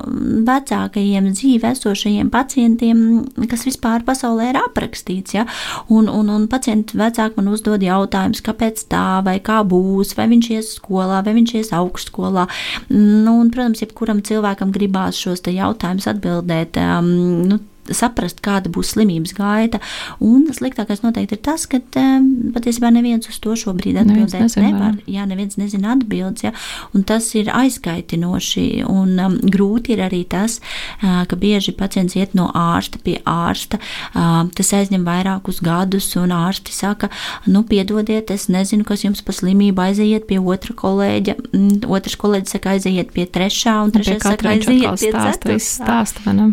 [0.50, 3.04] vecākajiem dzīve esošajiem pacientiem,
[3.50, 5.36] kas kas vispār pasaulē ir aprakstīts.
[5.36, 5.46] Ja?
[5.92, 10.52] Un, un, un pacienti vecāki man uzdod jautājumus, kāpēc tā, vai kā būs, vai viņš
[10.56, 12.48] ies skolā, vai viņš ies augstskolā.
[12.94, 16.80] Nu, un, protams, jebkuram cilvēkam gribās šos jautājumus atbildēt.
[16.80, 17.12] Um,
[17.50, 17.60] nu,
[17.96, 19.80] saprast, kāda būs slimības gaita.
[20.24, 24.98] Un sliktākais noteikti ir tas, ka patiesībā neviens uz to šobrīd atbildēt nevar.
[25.10, 26.54] Jā, neviens nezina atbildes, ja?
[26.96, 28.68] un tas ir aizkaitinoši.
[28.90, 30.60] Un um, grūti ir arī tas,
[31.02, 33.80] uh, ka bieži pacients iet no ārsta pie ārsta.
[34.14, 37.12] Uh, tas aizņem vairākus gadus, un ārsti saka,
[37.50, 41.38] nu, piedodiet, es nezinu, kas jums pa slimību aiziet pie otra kolēģa.
[41.52, 46.50] Mm, otrs kolēģis saka, aiziet pie trešā, un trešais saka, aiziet pie ceturtā.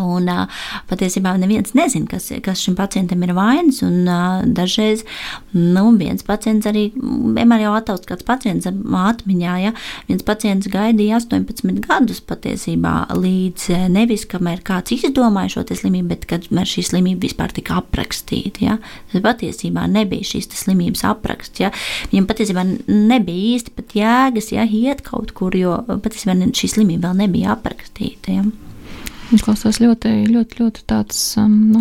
[0.00, 3.78] Un uh, patiesībā neviens nezina, kas, kas šim pacientam ir vainas.
[3.86, 5.04] Un, uh, dažreiz
[5.54, 9.54] nu, viens pacients arī vienmēr jau attausts kāds pacients atmiņā.
[9.62, 9.74] Ja?
[10.08, 16.50] Viens pacients gaidīja 18 gadus patiesībā līdz nevis, kamēr kāds izdomāja šo slimību, bet kad
[16.50, 18.66] šī slimība vispār tika aprakstīta.
[18.66, 18.76] Ja?
[19.12, 21.62] Tas patiesībā nebija šīs slimības apraksts.
[21.62, 21.70] Ja?
[22.10, 24.66] Viņam patiesībā nebija īsti pat jēgas ja?
[24.66, 28.40] iet kaut kur, jo patiesībā šī slimība vēl nebija aprakstīta.
[28.40, 28.46] Ja?
[29.32, 31.80] Izklausās ļoti, ļoti, ļoti tāds, um, nu,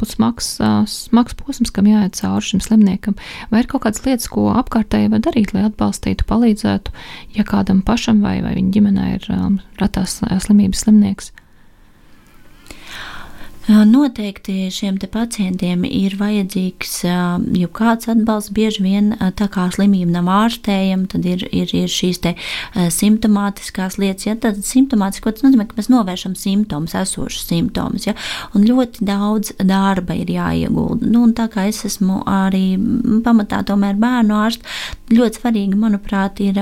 [0.00, 3.14] būt smags, uh, smags posms, kam jāiet cauri šim slimniekam.
[3.52, 6.94] Vai ir kaut kādas lietas, ko apkārtēji var darīt, lai atbalstītu, palīdzētu,
[7.38, 11.30] ja kādam pašam vai, vai viņa ģimenē ir um, ratās uh, slimības slimnieks?
[13.68, 18.50] Noteikti šiem pacientiem ir vajadzīgs jau kāds atbalsts.
[18.54, 22.18] Bieži vien tā kā slimība nav ārstējama, tad ir, ir, ir šīs
[22.90, 24.26] simptomātiskās lietas.
[24.26, 24.34] Ja?
[24.34, 28.08] Tad simptomātiski, tas nozīmē, ka mēs novēršam simptomus, esošus simptomus.
[28.10, 28.16] Ja?
[28.56, 31.06] Un ļoti daudz darba ir jāiegulda.
[31.06, 32.74] Nu, tā kā es esmu arī
[33.22, 36.58] pamatā tomēr bērnu ārsts, ļoti svarīgi, manuprāt, ir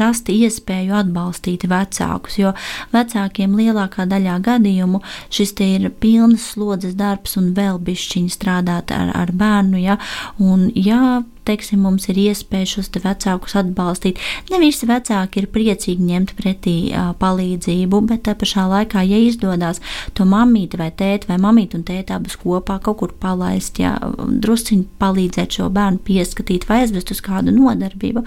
[0.00, 2.52] rast iespēju atbalstīt vecākus, jo
[2.92, 5.00] vecākiem lielākā daļā gadījumu
[5.32, 9.80] šis ir pilns slodzes darbs un vēl bišķiņi strādāt ar, ar bērnu.
[9.82, 9.98] Ja?
[10.42, 14.20] Un, ja teiksim, mums ir iespēja šos vecākus atbalstīt.
[14.52, 19.82] Ne visi vecāki ir priecīgi ņemt pretī uh, palīdzību, bet tā pašā laikā, ja izdodas
[20.16, 24.86] to mamīti vai tēti vai mamīti un tēti abas kopā kaut kur palaist, ja drusciņi
[25.02, 28.24] palīdzēt šo bērnu pieskatīt vai aizvest uz kādu nodarbību,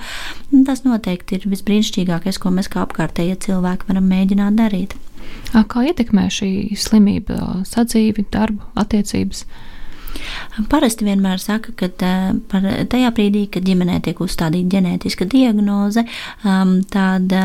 [0.67, 4.99] tas noteikti ir visbrīnišķīgākais, ko mēs kā apkārtējie cilvēki varam mēģināt darīt.
[5.55, 9.45] Kā ietekmē šī slimība sadzīvi, darbu, attiecības?
[10.71, 11.89] Parasti vienmēr saka, ka
[12.51, 16.06] par tajā brīdī, kad ģimenē tiek uzstādīta ģenētiska diagnoze,
[16.93, 17.36] tad,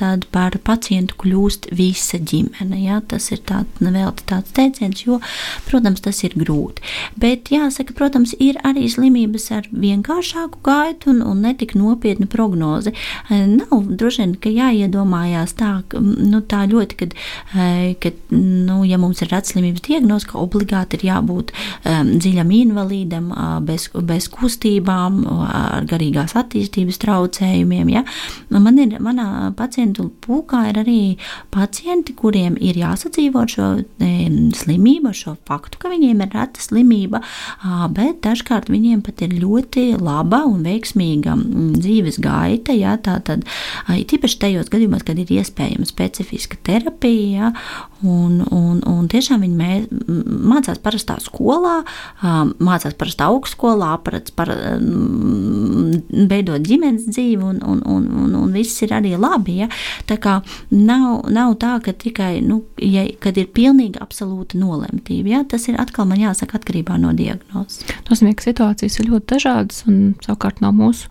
[0.00, 2.80] tad par pacientu kļūst visa ģimene.
[2.84, 3.00] Ja?
[3.10, 5.20] Tas ir tā, vēl tāds teiciens, jo,
[5.68, 6.84] protams, tas ir grūti.
[7.20, 12.92] Bet jāsaka, protams, ir arī slimības ar vienkāršāku gaitu un, un netik nopietnu prognozi.
[13.30, 17.16] Nav droši vien, ka jāiedomājās tā, nu, tā ļoti, kad,
[18.02, 23.30] kad nu, ja mums ir redzslimības diagnoze, ka obligāti ir jābūt um, dziļam invalīdam,
[23.66, 27.92] bez, bez kustībām, ar garīgās attīstības traucējumiem.
[27.94, 28.04] Ja?
[28.52, 31.00] Man ir, manā pacientu pulkā ir arī
[31.54, 33.68] pacienti, kuriem ir jāsadzīvo šo
[34.60, 37.22] slimību, šo faktu, ka viņiem ir reta slimība,
[37.96, 41.36] bet dažkārt viņiem pat ir ļoti laba un veiksmīga
[41.78, 42.76] dzīves gaita.
[42.76, 42.96] Ja?
[43.00, 43.46] Tātad,
[43.88, 47.52] tīpaši tajos gadījumos, kad ir iespējama specifiska terapija, ja?
[48.06, 49.72] un, un, un tiešām viņi mē,
[50.50, 51.80] mācās parastā skolā,
[52.22, 54.52] mācās parasti augstskolā, parasti par,
[56.30, 59.60] veidot ģimenes dzīvi, un, un, un, un, un viss ir arī labi.
[59.62, 59.70] Ja?
[60.08, 60.38] Tā kā
[60.74, 65.44] nav, nav tā, ka tikai, nu, ja, kad ir pilnīgi absolūta nolemtība, ja?
[65.48, 67.84] tas ir atkal man jāsaka atkarībā no diagnozes.
[68.06, 71.10] Tas nozīmē, ka situācijas ir ļoti dažādas, un savukārt no mūsu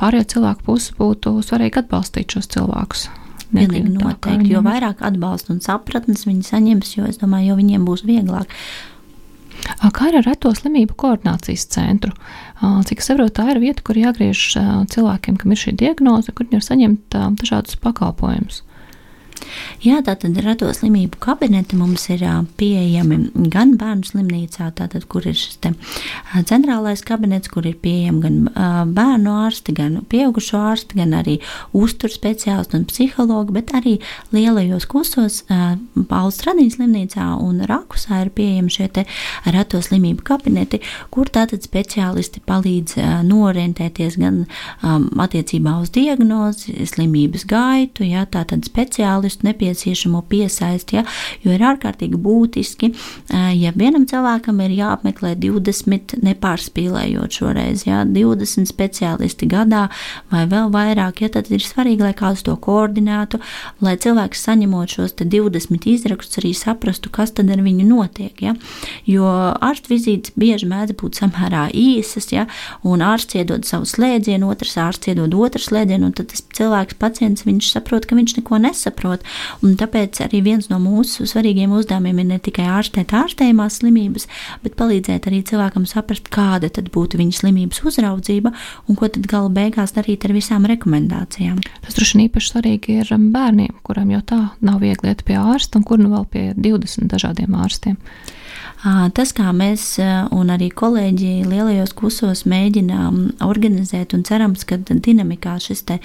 [0.00, 3.08] pārējo cilvēku puses būtu svarīgi atbalstīt šos cilvēkus.
[3.46, 8.02] Pilnīgi noteikti, jo vairāk atbalsta un sapratnes viņi saņems, jo es domāju, jo viņiem būs
[8.06, 8.50] vieglāk.
[9.96, 12.12] Kā ir ar reto slimību koordinācijas centru?
[12.60, 14.42] Cik es saprotu, tā ir vieta, kur jāgriež
[14.92, 18.62] cilvēkiem, kam ir šī diagnoze, kur viņi var saņemt dažādus pakalpojumus.
[19.84, 22.22] Jā, tātad reto slimību kabineti mums ir
[22.58, 23.18] pieejami
[23.52, 25.60] gan bērnu slimnīcā, tātad, kur ir šis
[26.48, 28.38] centrālais kabinets, kur ir pieejami gan
[28.96, 31.36] bērnu ārsti, gan pieaugušo ārsti, gan arī
[31.76, 33.96] uztur speciālisti un psihologi, bet arī
[34.34, 39.06] lielajos kusos Pauls Stradīnas slimnīcā un Rakusā ir pieejami šie te
[39.52, 40.80] reto slimību kabineti,
[41.14, 42.96] kur tātad speciālisti palīdz
[43.28, 51.04] norientēties gan um, attiecībā uz diagnozi, slimības gaitu, jā, tātad speciālisti speciālistu nepieciešamo piesaisti, ja,
[51.42, 52.92] jo ir ārkārtīgi būtiski,
[53.32, 59.88] ja vienam cilvēkam ir jāapmeklē 20 nepārspīlējot šoreiz, ja, 20 speciālisti gadā
[60.30, 63.40] vai vēl vairāk, ja, tad ir svarīgi, lai kāds to koordinētu,
[63.80, 68.54] lai cilvēks saņemot šos 20 izrakstus arī saprastu, kas tad ar viņu notiek, ja,
[69.06, 72.46] jo ārstu vizītes bieži mēdz būt samērā īsas, ja,
[72.84, 77.46] un ārsts iedod savu slēdzienu, otrs ārsts iedod otru slēdzienu, un tad tas cilvēks, pacients,
[77.46, 79.15] viņš saprot, ka viņš neko nesaprot,
[79.64, 84.28] Un tāpēc arī viens no mūsu svarīgiem uzdevumiem ir ne tikai ārstēt ārstējumās slimības,
[84.64, 88.52] bet palīdzēt arī cilvēkam saprast, kāda tad būtu viņa slimības uzraudzība
[88.86, 91.60] un ko tad gala beigās darīt ar visām rekomendācijām.
[91.84, 95.80] Tas droši vien īpaši svarīgi ir bērniem, kuriem jau tā nav viegli iet pie ārsta
[95.80, 98.00] un kur nu vēl pie 20 dažādiem ārstiem.
[98.86, 99.96] Tas, kā mēs
[100.34, 105.96] un arī kolēģi lielajos kusos mēģinām organizēt, un cerams, ka dinamikā šis te,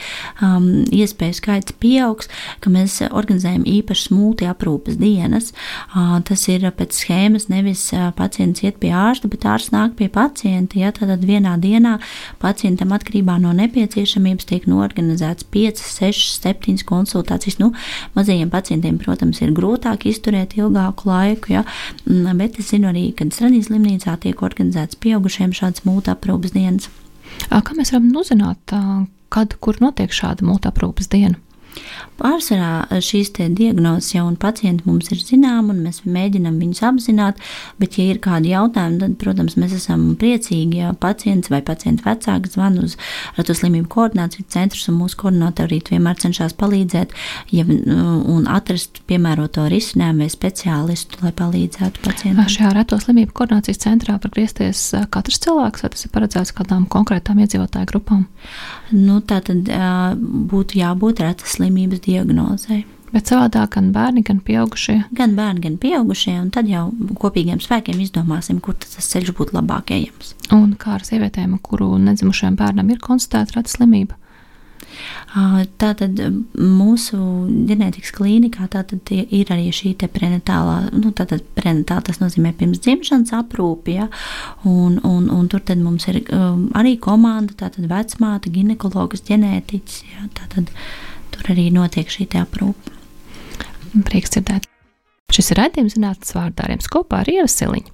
[0.41, 2.29] um, iespēju skaits pieaugs,
[2.63, 5.51] ka mēs organizējam īpašas multiaprūpes dienas.
[5.91, 7.83] Uh, tas ir pēc schēmas, nevis
[8.17, 10.79] pacients iet pie ārsta, bet ārsts nāk pie pacienta.
[10.81, 11.97] Ja, tad vienā dienā
[12.41, 17.59] pacientam atkarībā no nepieciešamības tiek norganizēts 5, 6, 7 konsultācijas.
[17.61, 17.71] Nu,
[18.17, 21.65] mazajiem pacientiem, protams, ir grūtāk izturēt ilgāku laiku, ja,
[22.07, 26.89] bet es zinu arī, ka Stradīs slimnīcā tiek organizēts pieaugušiem šāds multaprūpas dienas.
[27.51, 28.75] Kā mēs varam uzzināt,
[29.31, 31.39] kad, kur notiek šāda multaprūpas diena?
[32.21, 37.39] Pārsvarā šīs diagnozes jau un pacienti mums ir zināmi, un mēs mēģinām viņus apzināt.
[37.81, 42.55] Bet, ja ir kādi jautājumi, tad, protams, mēs esam priecīgi, ja pacients vai pacienta vecāks
[42.55, 42.97] zvan uz
[43.37, 47.15] Ratu slimību koordinācijas centrus, un mūsu koordinātori vienmēr cenšas palīdzēt
[47.55, 52.49] ja, un atrast piemēroto risinājumu vai speciālistu, lai palīdzētu pacientam.
[52.51, 57.41] Šajā Ratu slimību koordinācijas centrā var griezties katrs cilvēks, vai tas ir paredzēts kādām konkrētām
[57.41, 58.27] iedzīvotāju grupām?
[58.91, 59.69] Nu, tā tad
[60.51, 62.83] būtu jābūt retas slimības diagnozei.
[63.11, 65.01] Bet savādāk gan bērni, gan pieaugušie.
[65.17, 66.85] Gan bērni, gan pieaugušie, un tad jau
[67.19, 70.31] kopīgiem spēkiem izdomāsim, kur tas ceļš būtu labāk ejams.
[70.55, 74.15] Un kā ar sievietēm, kuru nedzimušajam bērnam ir konstatēta reta slimība?
[75.81, 76.19] Tātad
[76.55, 77.17] mūsu
[77.67, 78.67] ģenētikas klīnikā
[79.11, 84.09] ir arī šī prenatālā, nu, tātad prenatāla tas nozīmē pirms dzimšanas aprūpe, ja,
[84.67, 90.27] un, un, un tur tad mums ir um, arī komanda, tātad vecmāte, ginekologs, ģenētiķis, ja,
[90.35, 90.71] tātad
[91.41, 92.93] tur arī notiek šī aprūpe.
[94.05, 94.67] Prieks dzirdēt.
[95.31, 97.91] Šis ir raidījums zinātnes vārdāriem kopā ar Ievu Siliņu.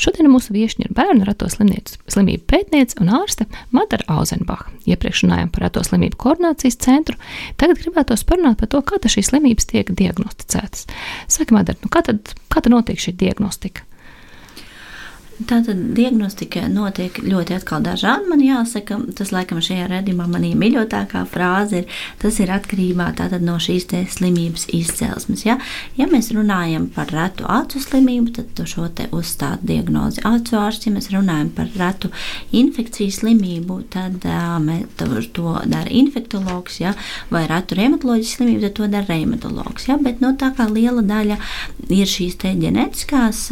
[0.00, 4.72] Šodien mūsu viesiņa ir bērnu rato slimību pētniece un ārste Madara Auzenbacha.
[4.90, 7.14] Iepriekš runājām par rato slimību koordinācijas centru,
[7.62, 10.88] tagad gribētos parunāt par to, kā šīs slimības tiek diagnosticētas.
[11.30, 13.86] Saka, Madara, nu kā tad, kā tad notiek šī diagnostika?
[15.48, 18.28] Tātad diagnostika notiek ļoti dažādi.
[18.28, 23.08] Man jāsaka, tas laikam šajā redzījumā manī mīļotākā frāze ir, tas ir atkarībā
[23.40, 25.46] no šīs slimības izcelsmes.
[25.46, 25.56] Ja?
[25.96, 30.86] ja mēs runājam par retu acu slimību, tad šo te uzstāda diagnozi acu ārsts.
[30.86, 32.10] Ja mēs runājam par retu
[32.52, 36.92] infekciju slimību, tad uh, to, dara infektologs, ja?
[37.30, 39.88] vai retu reumatoloģijas slimību, tad to dara reumatologs.
[39.88, 39.96] Ja?
[39.96, 41.40] Bet no nu, tā kā liela daļa
[41.88, 43.46] ir šīs ģenētiskās,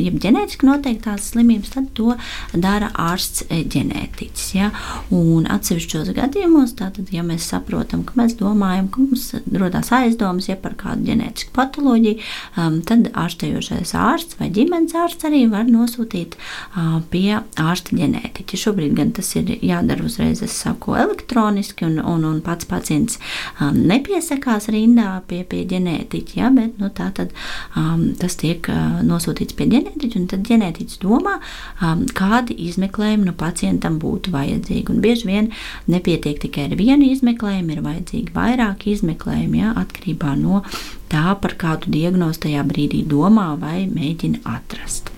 [0.00, 2.14] jeb ģenētiski noteiktās slimības, tad to
[2.54, 4.48] dara ārsts eh, ģenētiķis.
[4.56, 4.70] Ja?
[5.14, 10.56] Un atsevišķos gadījumos, tātad, ja mēs saprotam, ka mēs domājam, ka mums rodas aizdomas ja,
[10.60, 12.20] par kādu ģenētisku patoloģiju,
[12.60, 18.60] um, tad ārstējošais ārsts vai ģimenes ārsts arī var nosūtīt uh, pie ārsta ģenētiķa.
[18.64, 23.18] Šobrīd gan tas ir jādara uzreiz, es saku, elektroniski, un, un, un pats pacients
[23.60, 27.34] um, nepiesakās rindā pie, pie ģenētiķa, ja, bet nu, tā tad
[27.78, 31.40] um, tas tiek uh, nosūtīts pie ģenētiķa, un tad ģenētiķis domā, domā,
[31.82, 34.90] um, kādi izmeklējumi nu pacientam būtu vajadzīgi.
[34.92, 35.50] Un bieži vien
[35.88, 40.62] nepietiek tikai ar vienu izmeklējumu, ir vajadzīgi vairāk izmeklējumu, ja, atkarībā no
[41.08, 45.10] tā, par kādu diagnozu tajā brīdī domā vai mēģina atrast.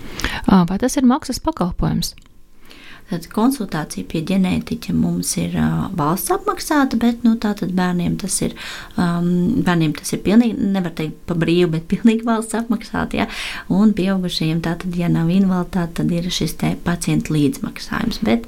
[0.47, 2.15] Vai tas ir maksas pakalpojums?
[3.07, 8.55] Tad konsultācija pie ģenētiķa mums ir uh, valsts apmaksāta, bet nu, bērniem tas ir,
[8.99, 13.21] um, bērniem tas ir pilnīgi, nevar teikt pa brīvu, bet pilnīgi valsts apmaksāta.
[13.21, 13.27] Ja?
[13.71, 18.19] Un pieaugušajiem, tātad, ja nav invaliditāte, tad ir šis pacienta līdzmaksājums.
[18.27, 18.47] Bet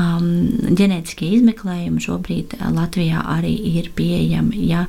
[0.00, 0.28] um,
[0.72, 4.86] ģenētiskie izmeklējumi šobrīd Latvijā arī ir pieejami, ja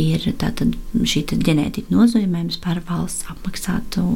[0.00, 4.06] ir tātad šī ģenētika nozīmējums par valsts apmaksātu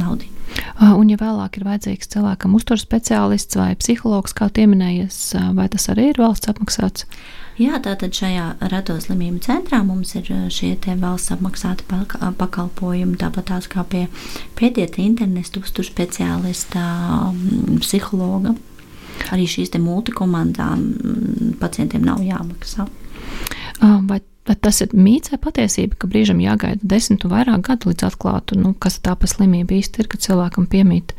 [0.00, 0.35] naudu.
[0.76, 5.18] Un, ja vēlāk ir vajadzīgs cilvēkam uzturs speciālists vai psihologs, kā pieminējies,
[5.56, 7.06] vai tas arī ir valsts apmaksāts?
[7.56, 13.86] Jā, tātad šajā reto slimību centrā mums ir šie valsts apmaksāti pakalpojumi, tāpat tās kā
[13.88, 14.04] pie
[14.58, 16.84] pēdieta, interneta, uzturu speciālista,
[17.80, 18.52] psihologa.
[19.32, 20.82] Arī šīs multikomandām
[21.60, 22.84] pacientiem nav jāmaksā.
[23.80, 28.06] Vai Bet tas ir mīts vai patiesība, ka brīžam jāgaida desmit un vairāk gadu, līdz
[28.10, 31.16] atklātu, nu, kas tā pa slimību īsti ir, kad cilvēkam piemīt.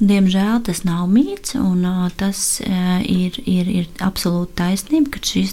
[0.00, 1.84] Diemžēl tas nav mīts, un
[2.18, 5.52] tas ir, ir, ir absolūti taisnība, ka šīs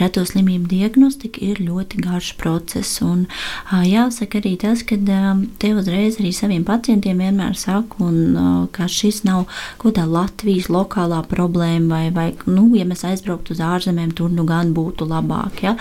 [0.00, 3.02] reto slimību diagnostika ir ļoti garš process.
[3.04, 3.26] Un,
[3.84, 4.96] jāsaka arī tas, ka
[5.60, 9.44] te uzreiz arī saviem pacientiem vienmēr saku, un, ka šis nav
[9.78, 14.46] kaut kāda Latvijas lokālā problēma, vai, vai nu, ja mēs aizbrauktu uz ārzemēm, tur nu
[14.48, 15.62] gan būtu labāk.
[15.66, 15.76] Ja?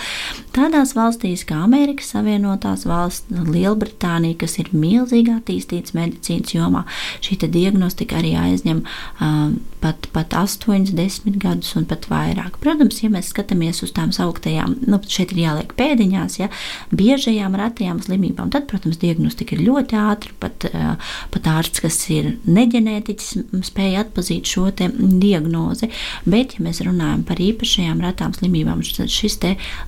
[0.56, 6.86] Tādās valstīs kā Amerikas Savienotās valsts, Lielbritānija, kas ir milzīgi attīstīts medicīnas jomā,
[7.26, 12.58] šī diagnostika diagnostika arī aizņem uh, pat, pat 8, 10 gadus un pat vairāk.
[12.60, 16.50] Protams, ja mēs skatāmies uz tām augtajām, nu, šeit ir jāliek pēdiņās, ja
[16.92, 20.34] biežajām, retajām slimībām, tad, protams, diagnostika ir ļoti ātra.
[20.40, 20.96] Pat, uh,
[21.32, 25.92] pat ārsts, kas ir neģenētiķis, spēja atpazīt šo diagnozi.
[26.26, 29.40] Bet, ja mēs runājam par īpašajām retām slimībām, tad šis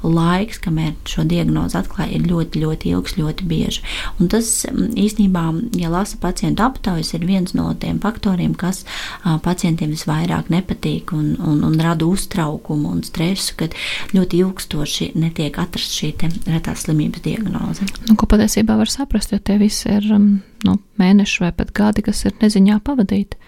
[0.04, 3.84] laiks, kamēr šo diagnozi atklāja, ir ļoti, ļoti ilgs, ļoti bieži.
[4.22, 5.46] Un tas īstenībā,
[5.80, 8.84] ja lasa pacientu aptaujas, ir viens no tiem tiem faktoriem, kas
[9.46, 13.76] pacientiem visvairāk nepatīk un, un, un rada uztraukumu un stresu, kad
[14.14, 16.14] ļoti ilgstoši netiek atrasta šī
[16.52, 17.88] retās slimības diagnoze.
[18.10, 20.30] Nu, ko patiesībā var saprast, jo tie visi ir um,
[20.68, 23.40] nu, mēneši vai pat gadi, kas ir neziņā pavadīti.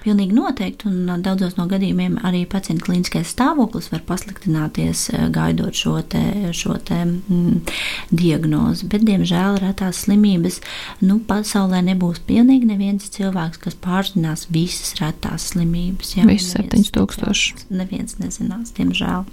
[0.00, 6.22] Pilnīgi noteikti, un daudzos no gadījumiem arī pacienta klīniskais stāvoklis var pasliktināties, gaidot šo, te,
[6.56, 7.74] šo te, mm,
[8.08, 8.88] diagnozi.
[8.90, 10.60] Bet, diemžēl, retās slimības
[11.04, 16.16] nu, pasaulē nebūs pilnīgi neviens cilvēks, kas pārzinās visas retās slimības.
[16.16, 17.66] Jā, Viss 7000.
[17.70, 19.28] Neviens nezinās, diemžēl.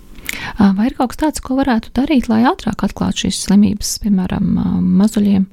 [0.59, 4.57] Vai ir kaut kas tāds, ko varētu darīt, lai ātrāk atklātu šīs slimības, piemēram,
[4.99, 5.47] mazuļiem?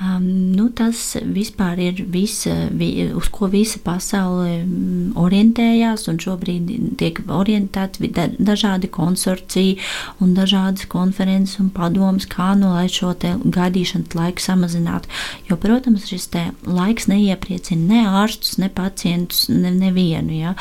[0.00, 0.22] Um,
[0.56, 0.96] nu, tas
[1.28, 8.08] vispār ir viss, vi, uz ko visa pasaule mm, orientējās, un šobrīd tiek orientēti
[8.40, 9.76] dažādi konsorcija
[10.24, 15.12] un dažādas konferences un padomas, kā nu lai šo gaidīšanas laiku samazinātu.
[15.50, 16.30] Jo, protams, šis
[16.64, 20.32] laiks neiepriecina ne ārstus, ne pacientus, ne, nevienu.
[20.38, 20.54] Ja?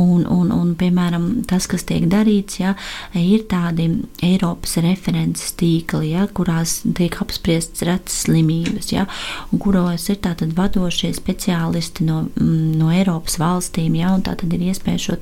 [0.00, 2.72] Un, un, un, piemēram, tas, kas tiek darīts, ja,
[3.12, 3.90] ir tādi
[4.24, 9.06] Eiropas references tīkli, ja, kurās tiek apspriestas retas slimības slimības, ja,
[9.52, 14.52] un kuros ir tātad vadošie speciālisti no, mm, no Eiropas valstīm, ja, un tā tad
[14.52, 15.16] ir iespēja šo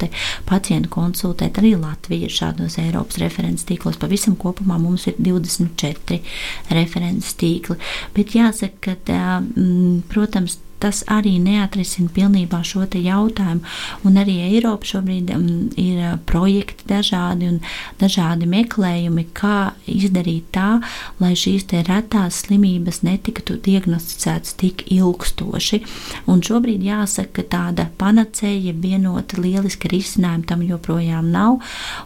[0.47, 1.59] pacientu konsultēt.
[1.59, 3.99] Arī Latvija ir šādos Eiropas referents tīklos.
[3.99, 6.21] Pavisam kopumā mums ir 24
[6.71, 7.77] referents tīkli.
[8.15, 13.65] Bet jāsaka, ka, mm, protams, tas arī neatrisina pilnībā šo jautājumu.
[14.07, 15.47] Un arī Eiropa šobrīd um,
[15.81, 17.61] ir uh, projekti dažādi un
[18.01, 20.81] dažādi meklējumi, kā izdarīt tā,
[21.21, 25.83] lai šīs retās slimības netiktu diagnosticētas tik ilgstoši.
[26.31, 31.59] Un šobrīd jāsaka, ka tāda panacēja, vienota lieliska risinājuma tam joprojām nav.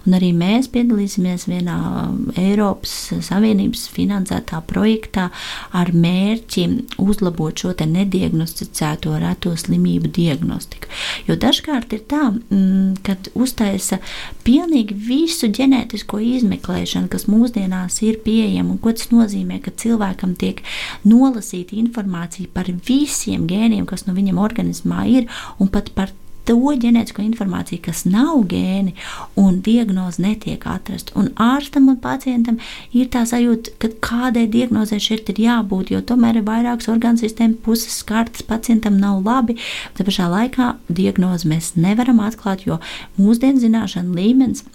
[0.07, 2.95] Un arī mēs piedalīsimies vienā um, Eiropas
[3.27, 5.29] Savienības finansētā projektā
[5.77, 6.67] ar mērķi
[7.03, 10.89] uzlabot šo nediagnosticētu diagnosticēto reto slimību diagnostiku.
[11.27, 13.99] Jo dažkārt ir tā, mm, ka uztaisa
[14.45, 20.63] pilnīgi visu ģenētisko izmeklēšanu, kas mūsdienās ir pieejama, un ko tas nozīmē, ka cilvēkam tiek
[21.05, 26.11] nolasīta informācija par visiem gēniem, kas no viņam organismā ir, un pat par
[26.51, 28.95] to ģenētisko informāciju, kas nav gēni,
[29.39, 31.15] un diagnoze netiek atrasta.
[31.21, 32.59] Un ārstam un pacientam
[32.97, 37.63] ir tā sajūta, ka kādai diagnozē šeit ir jābūt, jo tomēr ir vairākas orgānu sistēmas
[37.65, 39.59] puses skartas, pacientam nav labi.
[39.95, 42.81] Tā pašā laikā diagnozi mēs nevaram atklāt, jo
[43.21, 44.67] mūsdienu zināšanu līmenis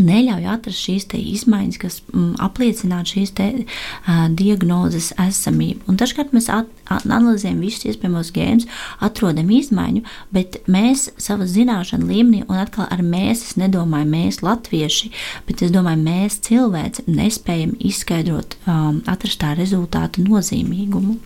[0.00, 5.84] neļauj atrast šīs izmaiņas, kas mm, apliecinātu šīs te, uh, diagnozes esamību.
[5.90, 8.68] Un dažkārt mēs at, at, analizējam visus iespējamos gēnus,
[9.04, 15.12] atrodam izmaiņu, bet mēs savas zināšanu līmenī, un atkal ar mēs, es nedomāju mēs latvieši,
[15.48, 21.20] bet es domāju mēs cilvēci, nespējam izskaidrot um, atrastā rezultāta nozīmīgumu.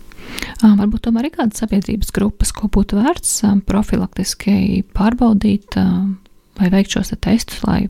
[0.61, 5.79] Um, varbūt tomēr ir kādas sabiedrības grupas, ko būtu vērts profilaktiski pārbaudīt
[6.59, 7.87] vai veikt šos te testus, lai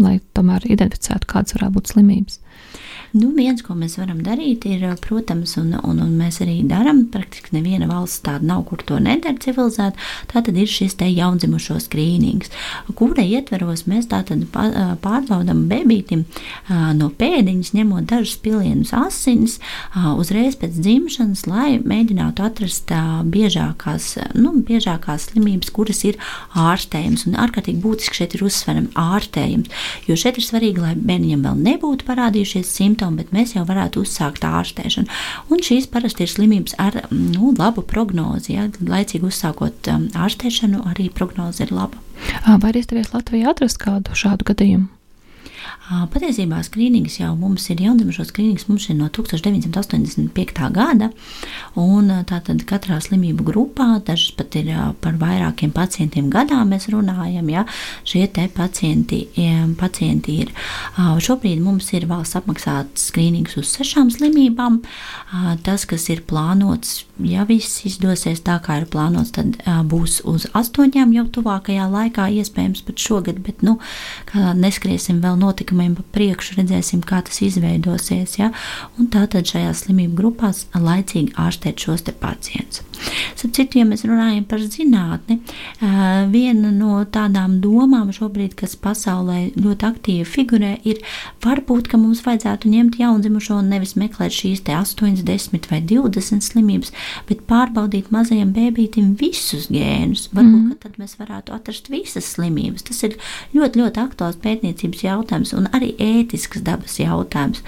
[0.00, 2.38] lai tomēr identificētu, kādas varētu būt slimības.
[3.12, 7.52] Nu, viens, ko mēs varam darīt, ir, protams, un, un, un mēs arī darām, praktiski
[7.52, 9.98] neviena valsts tāda nav, kur to nedara civilizēt,
[10.30, 12.48] tā tad ir šis te jaundzimušo skrīnings,
[12.96, 14.46] kura ietveros mēs tātad
[15.04, 16.22] pārbaudam bebītim
[16.96, 19.58] no pēdiņas, ņemot dažus pilienus asinis
[20.16, 22.94] uzreiz pēc dzimšanas, lai mēģinātu atrast
[23.28, 24.08] biežākās,
[24.40, 26.16] nu, biežākās slimības, kuras ir
[26.56, 31.62] ārstējums, un ārkārtīgi būtiski šeit ir uzsveram ārstējums, jo šeit ir svarīgi, lai bērniņam vēl
[31.68, 35.08] nebūtu parādījušies simptomi, simptomi, bet mēs jau varētu uzsākt ārstēšanu.
[35.50, 38.56] Un šīs parasti ir slimības ar nu, labu prognozi.
[38.56, 38.68] Ja?
[38.80, 41.98] Laicīgi uzsākot um, ārstēšanu, arī prognoze ir laba.
[42.46, 45.01] Vai ir izdevies Latvijā atrast kādu šādu gadījumu?
[46.12, 50.68] Patiesībā skrīnings jau mums ir jaundzimušo skrīnings mums ir no 1985.
[50.72, 51.10] gada,
[51.78, 54.70] un tātad katrā slimību grupā, dažas pat ir
[55.02, 57.64] par vairākiem pacientiem gadā mēs runājam, ja
[58.08, 59.24] šie te pacienti,
[59.80, 60.52] pacienti ir.
[60.96, 64.80] Šobrīd mums ir valsts apmaksāts skrīnings uz sešām slimībām.
[65.66, 69.58] Tas, kas ir plānots, ja viss izdosies tā, kā ir plānots, tad
[69.90, 73.78] būs uz astoņām jau tuvākajā laikā, iespējams pat šogad, bet, nu,
[74.32, 78.38] neskriesim vēl notikumiem notikumiem pa priekšu, redzēsim, kā tas izveidosies.
[78.40, 78.50] Ja?
[78.98, 82.82] Un tātad šajās slimību grupās laicīgi ārstēt šos pacientus.
[83.42, 85.38] Citu, ja mēs runājam par zinātni,
[86.32, 91.00] viena no tādām domām šobrīd, kas pasaulē ļoti aktīvi figurē, ir
[91.44, 96.92] varbūt, ka mums vajadzētu ņemt jaundzimušo un nevis meklēt šīs 8, 10 vai 20 slimības,
[97.28, 100.28] bet pārbaudīt mazajam bērnītim visus gēnus.
[100.32, 100.78] Varbūt mm.
[100.84, 102.86] tad mēs varētu atrast visas slimības.
[102.88, 103.18] Tas ir
[103.56, 107.62] ļoti, ļoti aktuāls pētniecības jautājums un arī ētisks dabas jautājums.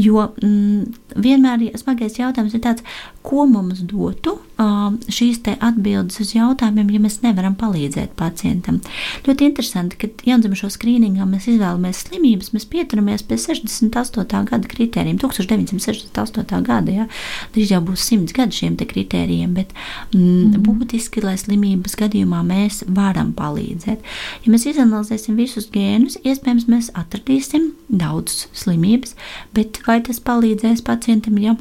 [0.00, 2.84] Jo mm, vienmēr smagais jautājums ir tāds,
[3.26, 8.78] ko mums dotu šīs atbildes uz jautājumiem, ja mēs nevaram palīdzēt pacientam.
[9.26, 14.48] Ļoti interesanti, ka jaundzimušo skrīningā mēs izvēlamies slimības, mēs pieturamies pie 68.
[14.48, 16.62] gada kritērijiem, 1968.
[16.64, 17.08] gada, ja,
[17.52, 19.74] drīz jau būs simts gadi šiem kritērijiem, bet
[20.14, 20.64] mm, mm.
[20.64, 24.08] būtiski, lai slimības gadījumā mēs varam palīdzēt.
[24.46, 29.12] Ja mēs izanalizēsim visus gēnus, iespējams, mēs atradīsim daudz slimības,
[29.56, 31.56] bet vai tas palīdzēs pacientam, ja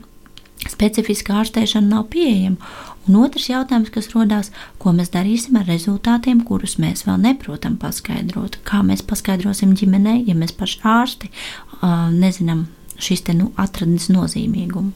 [0.70, 2.58] specifiska ārstēšana nav pieejama.
[3.06, 4.50] Un otrs jautājums, kas rodās,
[4.82, 8.58] ko mēs darīsim ar rezultātiem, kurus mēs vēl neprotam paskaidrot.
[8.66, 12.66] Kā mēs paskaidrosim ģimenei, ja mēs paši ārsti uh, nezinām
[12.98, 14.90] šīs te, nu, atradnes nozīmīgumu.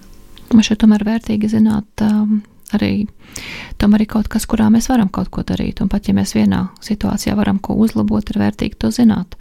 [0.55, 2.01] Man šeit tomēr vērtīgi zināt.
[2.01, 2.39] Um
[2.78, 3.07] arī
[3.82, 5.82] tomēr ir kaut kas, kurā mēs varam kaut ko darīt.
[5.82, 9.38] Un pat ja mēs vienā situācijā varam ko uzlabot, ir vērtīgi to zināt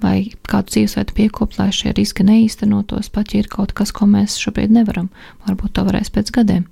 [0.00, 4.38] vai kādu dzīvesveidu piekopt, lai šie riski neīstenotos, pat ja ir kaut kas, ko mēs
[4.40, 5.10] šobrīd nevaram.
[5.44, 6.64] Varbūt to varēs pēc gadiem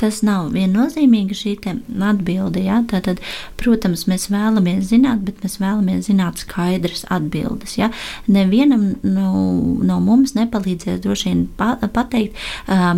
[0.00, 2.62] tas nav viennozīmīgi šī atbilde.
[2.66, 2.80] Ja?
[2.88, 3.20] Tātad,
[3.60, 7.76] protams, mēs vēlamies zināt, bet mēs vēlamies zināt skaidras atbildes.
[7.80, 7.90] Ja?
[8.30, 9.30] Nevienam no,
[9.86, 12.36] no mums nepalīdzēs droši vien pateikt,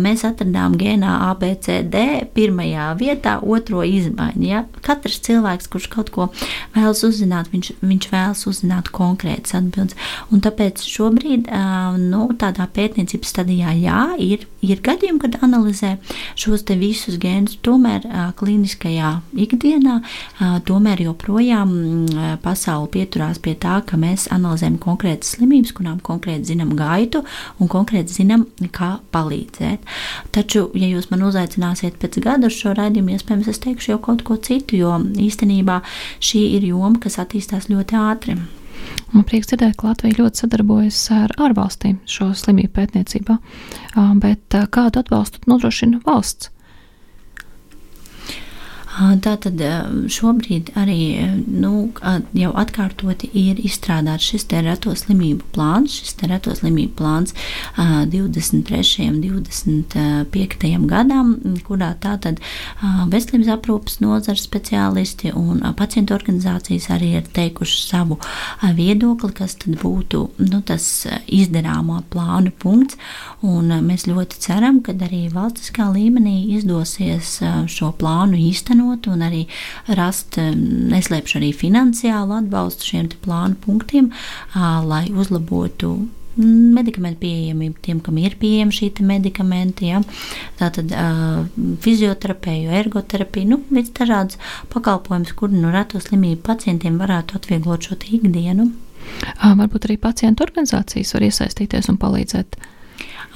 [0.01, 4.45] mēs atradām gēnā ABCD pirmajā vietā, otro izmaiņu.
[4.49, 4.63] Ja?
[4.85, 6.29] Katrs cilvēks, kurš kaut ko
[6.75, 9.97] vēlas uzzināt, viņš, viņš vēlas uzzināt konkrētas atbildes.
[10.33, 11.49] Un tāpēc šobrīd
[12.09, 15.95] nu, tādā pētniecības stadijā jā, ir, ir gadījumi, kad analizē
[16.39, 18.05] šos te visus gēnus, tomēr
[18.39, 19.13] klīniskajā
[19.45, 19.99] ikdienā,
[20.67, 21.71] tomēr joprojām
[22.43, 27.23] pasaule pieturās pie tā, ka mēs analizējam konkrētas slimības, kurām konkrēti zinām gaitu
[27.59, 29.85] un konkrēti zinām, kā palīdzēt.
[30.35, 34.25] Taču, ja jūs man uzaicināsiet pēc gada uz šo raidījumu, iespējams, es teikšu jau kaut
[34.27, 35.81] ko citu, jo īstenībā
[36.23, 38.37] šī ir joma, kas attīstās ļoti ātri.
[39.13, 43.35] Man prieks dzirdēt, ka Latvija ļoti sadarbojas ar ārvalstīm šo slimību pētniecībā,
[44.23, 46.49] bet kādu atbalstu nodrošina valsts?
[48.99, 49.61] Tātad
[50.11, 50.99] šobrīd arī
[51.47, 51.89] nu,
[52.35, 57.31] jau atkārtoti ir izstrādāts šis reto slimību plāns, šis reto slimību plāns
[57.77, 59.07] 23.
[59.07, 60.67] un 25.
[60.89, 61.31] gadam,
[61.67, 62.41] kurā tātad
[62.81, 68.19] veselības aprūpas nozars speciālisti un pacientu organizācijas arī ir teikuši savu
[68.75, 70.89] viedokli, kas tad būtu nu, tas
[71.25, 72.99] izdarāmā plānu punkts,
[73.47, 77.37] un mēs ļoti ceram, ka arī valstiskā līmenī izdosies
[77.71, 79.47] šo plānu īstenot īstenot un arī
[79.87, 84.11] rast, neslēpšu arī finansiālu atbalstu šiem plānu punktiem,
[84.55, 86.09] lai uzlabotu
[86.39, 89.89] medikamentu pieejamību tiem, kam ir pieejami šī medikamenti.
[89.89, 90.01] Ja?
[90.57, 91.47] Tātad uh,
[91.81, 94.37] fizioterapija, ergoterapija, nu, visas dažādas
[94.71, 98.71] pakalpojumus, kuri no reto slimību pacientiem varētu atvieglot šo ikdienu.
[99.41, 102.55] Varbūt arī pacientu organizācijas var iesaistīties un palīdzēt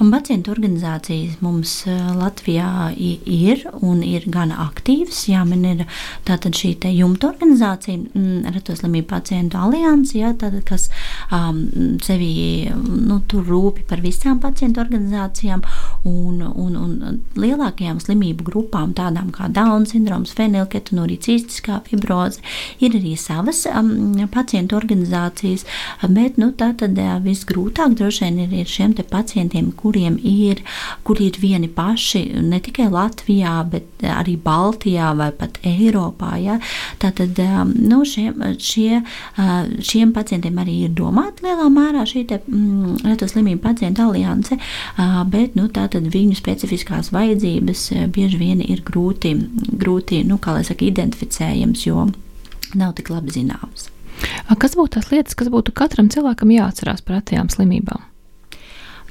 [0.02, 5.20] Un pacientu organizācijas mums eh, Latvijā ir un ir gan aktīvas.
[5.30, 5.84] Jā, man ir
[6.26, 10.88] tātad šī jumta organizācija, mm, Reto slimību pacientu alianses, jā, tātad, kas
[11.30, 11.60] um,
[12.02, 15.62] sevi nu, tur rūpi par visām pacientu organizācijām
[16.10, 22.42] un, un, un lielākajām slimību grupām, tādām kā Down sindroms, fenilketonūrija, cistiskā fibroze.
[22.82, 25.62] Ir arī savas um, pacientu organizācijas,
[26.10, 30.62] bet nu, tā tad visgrūtāk droši vien ir, ir šiem pacientiem, kuriem ir,
[31.04, 36.34] kur ir vieni paši, ne tikai Latvijā, bet arī Baltijā vai pat Eiropā.
[36.40, 36.58] Ja?
[37.02, 39.52] Tātad um, nu, šiem, šie, uh,
[39.84, 44.58] šiem pacientiem arī ir domāta lielā mērā šī mm, reto slimību pacientu alianse,
[45.30, 45.68] bet nu,
[46.14, 49.34] viņu specifiskās vajadzības bieži vien ir grūti,
[49.80, 52.08] grūti nu, saka, identificējams, jo
[52.78, 53.90] nav tik labi zināms.
[54.60, 58.13] Kas būtu tās lietas, kas būtu katram cilvēkam jāatcerās par retām slimībām?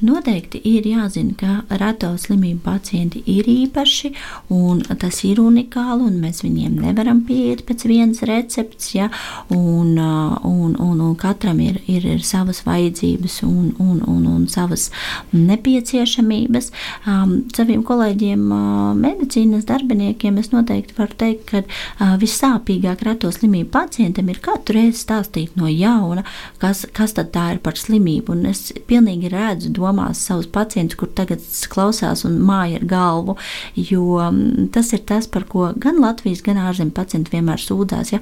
[0.02, 4.10] Noteikti ir jāzina, ka reto slimību pacienti ir īpaši
[4.52, 8.90] un tas ir unikāli, un mēs viņiem nevaram pieiet pēc vienas receptes.
[8.98, 9.12] Ja,
[9.54, 14.90] un, un, un, un katram ir, ir, ir savas vajadzības un, un, un, un savas
[15.32, 16.72] nepieciešamības.
[17.06, 23.70] Um, saviem kolēģiem, uh, medicīnas darbiniekiem, es noteikti varu teikt, ka uh, vissāpīgāk reto slimību
[23.78, 26.26] pacientam ir katru reizi stāstīt no jauna,
[26.58, 28.34] kas, kas tad tā ir par slimību.
[28.34, 33.36] Un es pilnīgi redzu, domās savus pacientus, kur tagad klausās un māja ar galvu,
[33.76, 38.14] jo mm, tas ir tas, par ko gan Latvijas, gan ārzemju pacienti vienmēr sūdzās.
[38.14, 38.22] Ja?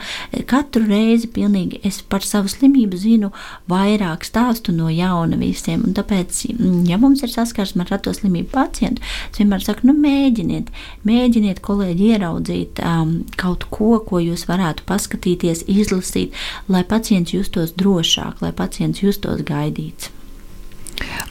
[0.50, 3.32] Katru reizi pilnīgi es par savu slimību zinu
[3.72, 8.52] vairāk stāstu no jauna visiem, un tāpēc, mm, ja mums ir saskarsme ar rato slimību
[8.54, 10.72] pacientu, es vienmēr saku, nu mēģiniet,
[11.08, 16.38] mēģiniet kolēģi ieraudzīt um, kaut ko, ko jūs varētu paskatīties, izlasīt,
[16.72, 20.12] lai pacients justos drošāk, lai pacients justos gaidīts.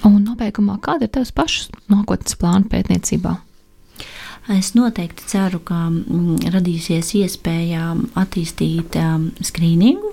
[0.09, 3.37] Un nobeigumā, kāda ir tavs pašas nākotnes plāna pētniecībā?
[4.51, 9.29] Es noteikti ceru, ka mm, radīsies iespēja attīstīt um,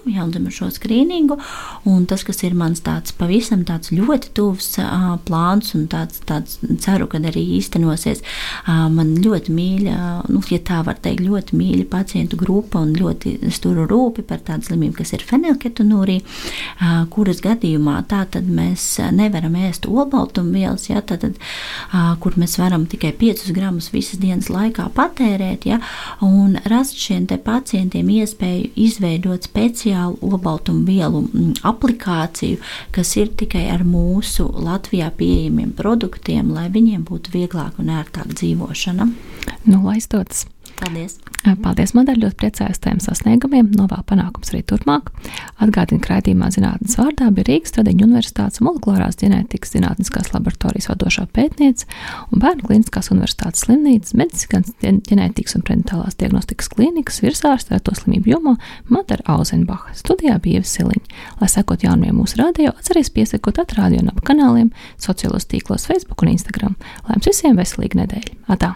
[0.08, 1.38] skrīningu, jaundzimušo skrīningu.
[2.08, 7.08] Tas, kas ir mans tāds pavisam tāds ļoti tuvs uh, plāns, un tāds, tāds ceru,
[7.08, 8.22] ka arī īstenosies.
[8.68, 9.98] Uh, man ļoti mīļa,
[10.30, 14.68] nu, ja tā var teikt, ļoti mīļa pacientu grupa un ļoti sturu rūpi par tādu
[14.68, 21.26] slimību, kas ir fenilketonūrija, uh, kuras gadījumā tā tad mēs nevaram ēst olbaltumvielas, ja, tad,
[21.28, 25.82] uh, kur mēs varam tikai 5 gramus visas dienas laikā patērēt, ja,
[26.24, 32.60] un rast šiem pacientiem iespēju izveidot speciālu olbaltumvielu mm, aplikāciju,
[32.96, 39.10] kas ir tikai ar mūsu Latvijā pieejamiem produktiem, lai viņiem būtu vieglāk un ērtāk dzīvošana.
[39.68, 40.46] Nu, lai izdodas!
[40.78, 41.18] Paldies!
[41.64, 45.10] Paldies, Madara, ļoti priecājos tiem sasniegumiem, novēl panākums arī turpmāk.
[45.64, 51.88] Atgādinu, ka raidījumā zinātnes vārdā bija Rīgas Tradiņu Universitātes molekulārās ģenētikas zinātniskās laboratorijas vadošā pētniece
[52.32, 58.34] un Bērnu klīniskās universitātes slimnīcas medicīnas ģenētikas un prenatālās diagnostikas klīnikas virsārste ar to slimību
[58.36, 58.58] jomā
[58.92, 59.96] Madara Auzenbacha.
[59.98, 61.22] Studijā bija Ieva Siliņa.
[61.42, 66.36] Lai sekot jaunumiem mūsu radio, atceries piesakot atrādio un ap kanāliem, sociālos tīklos Facebook un
[66.36, 66.76] Instagram.
[67.08, 68.38] Lai jums visiem veselīga nedēļa!
[68.58, 68.76] Atā!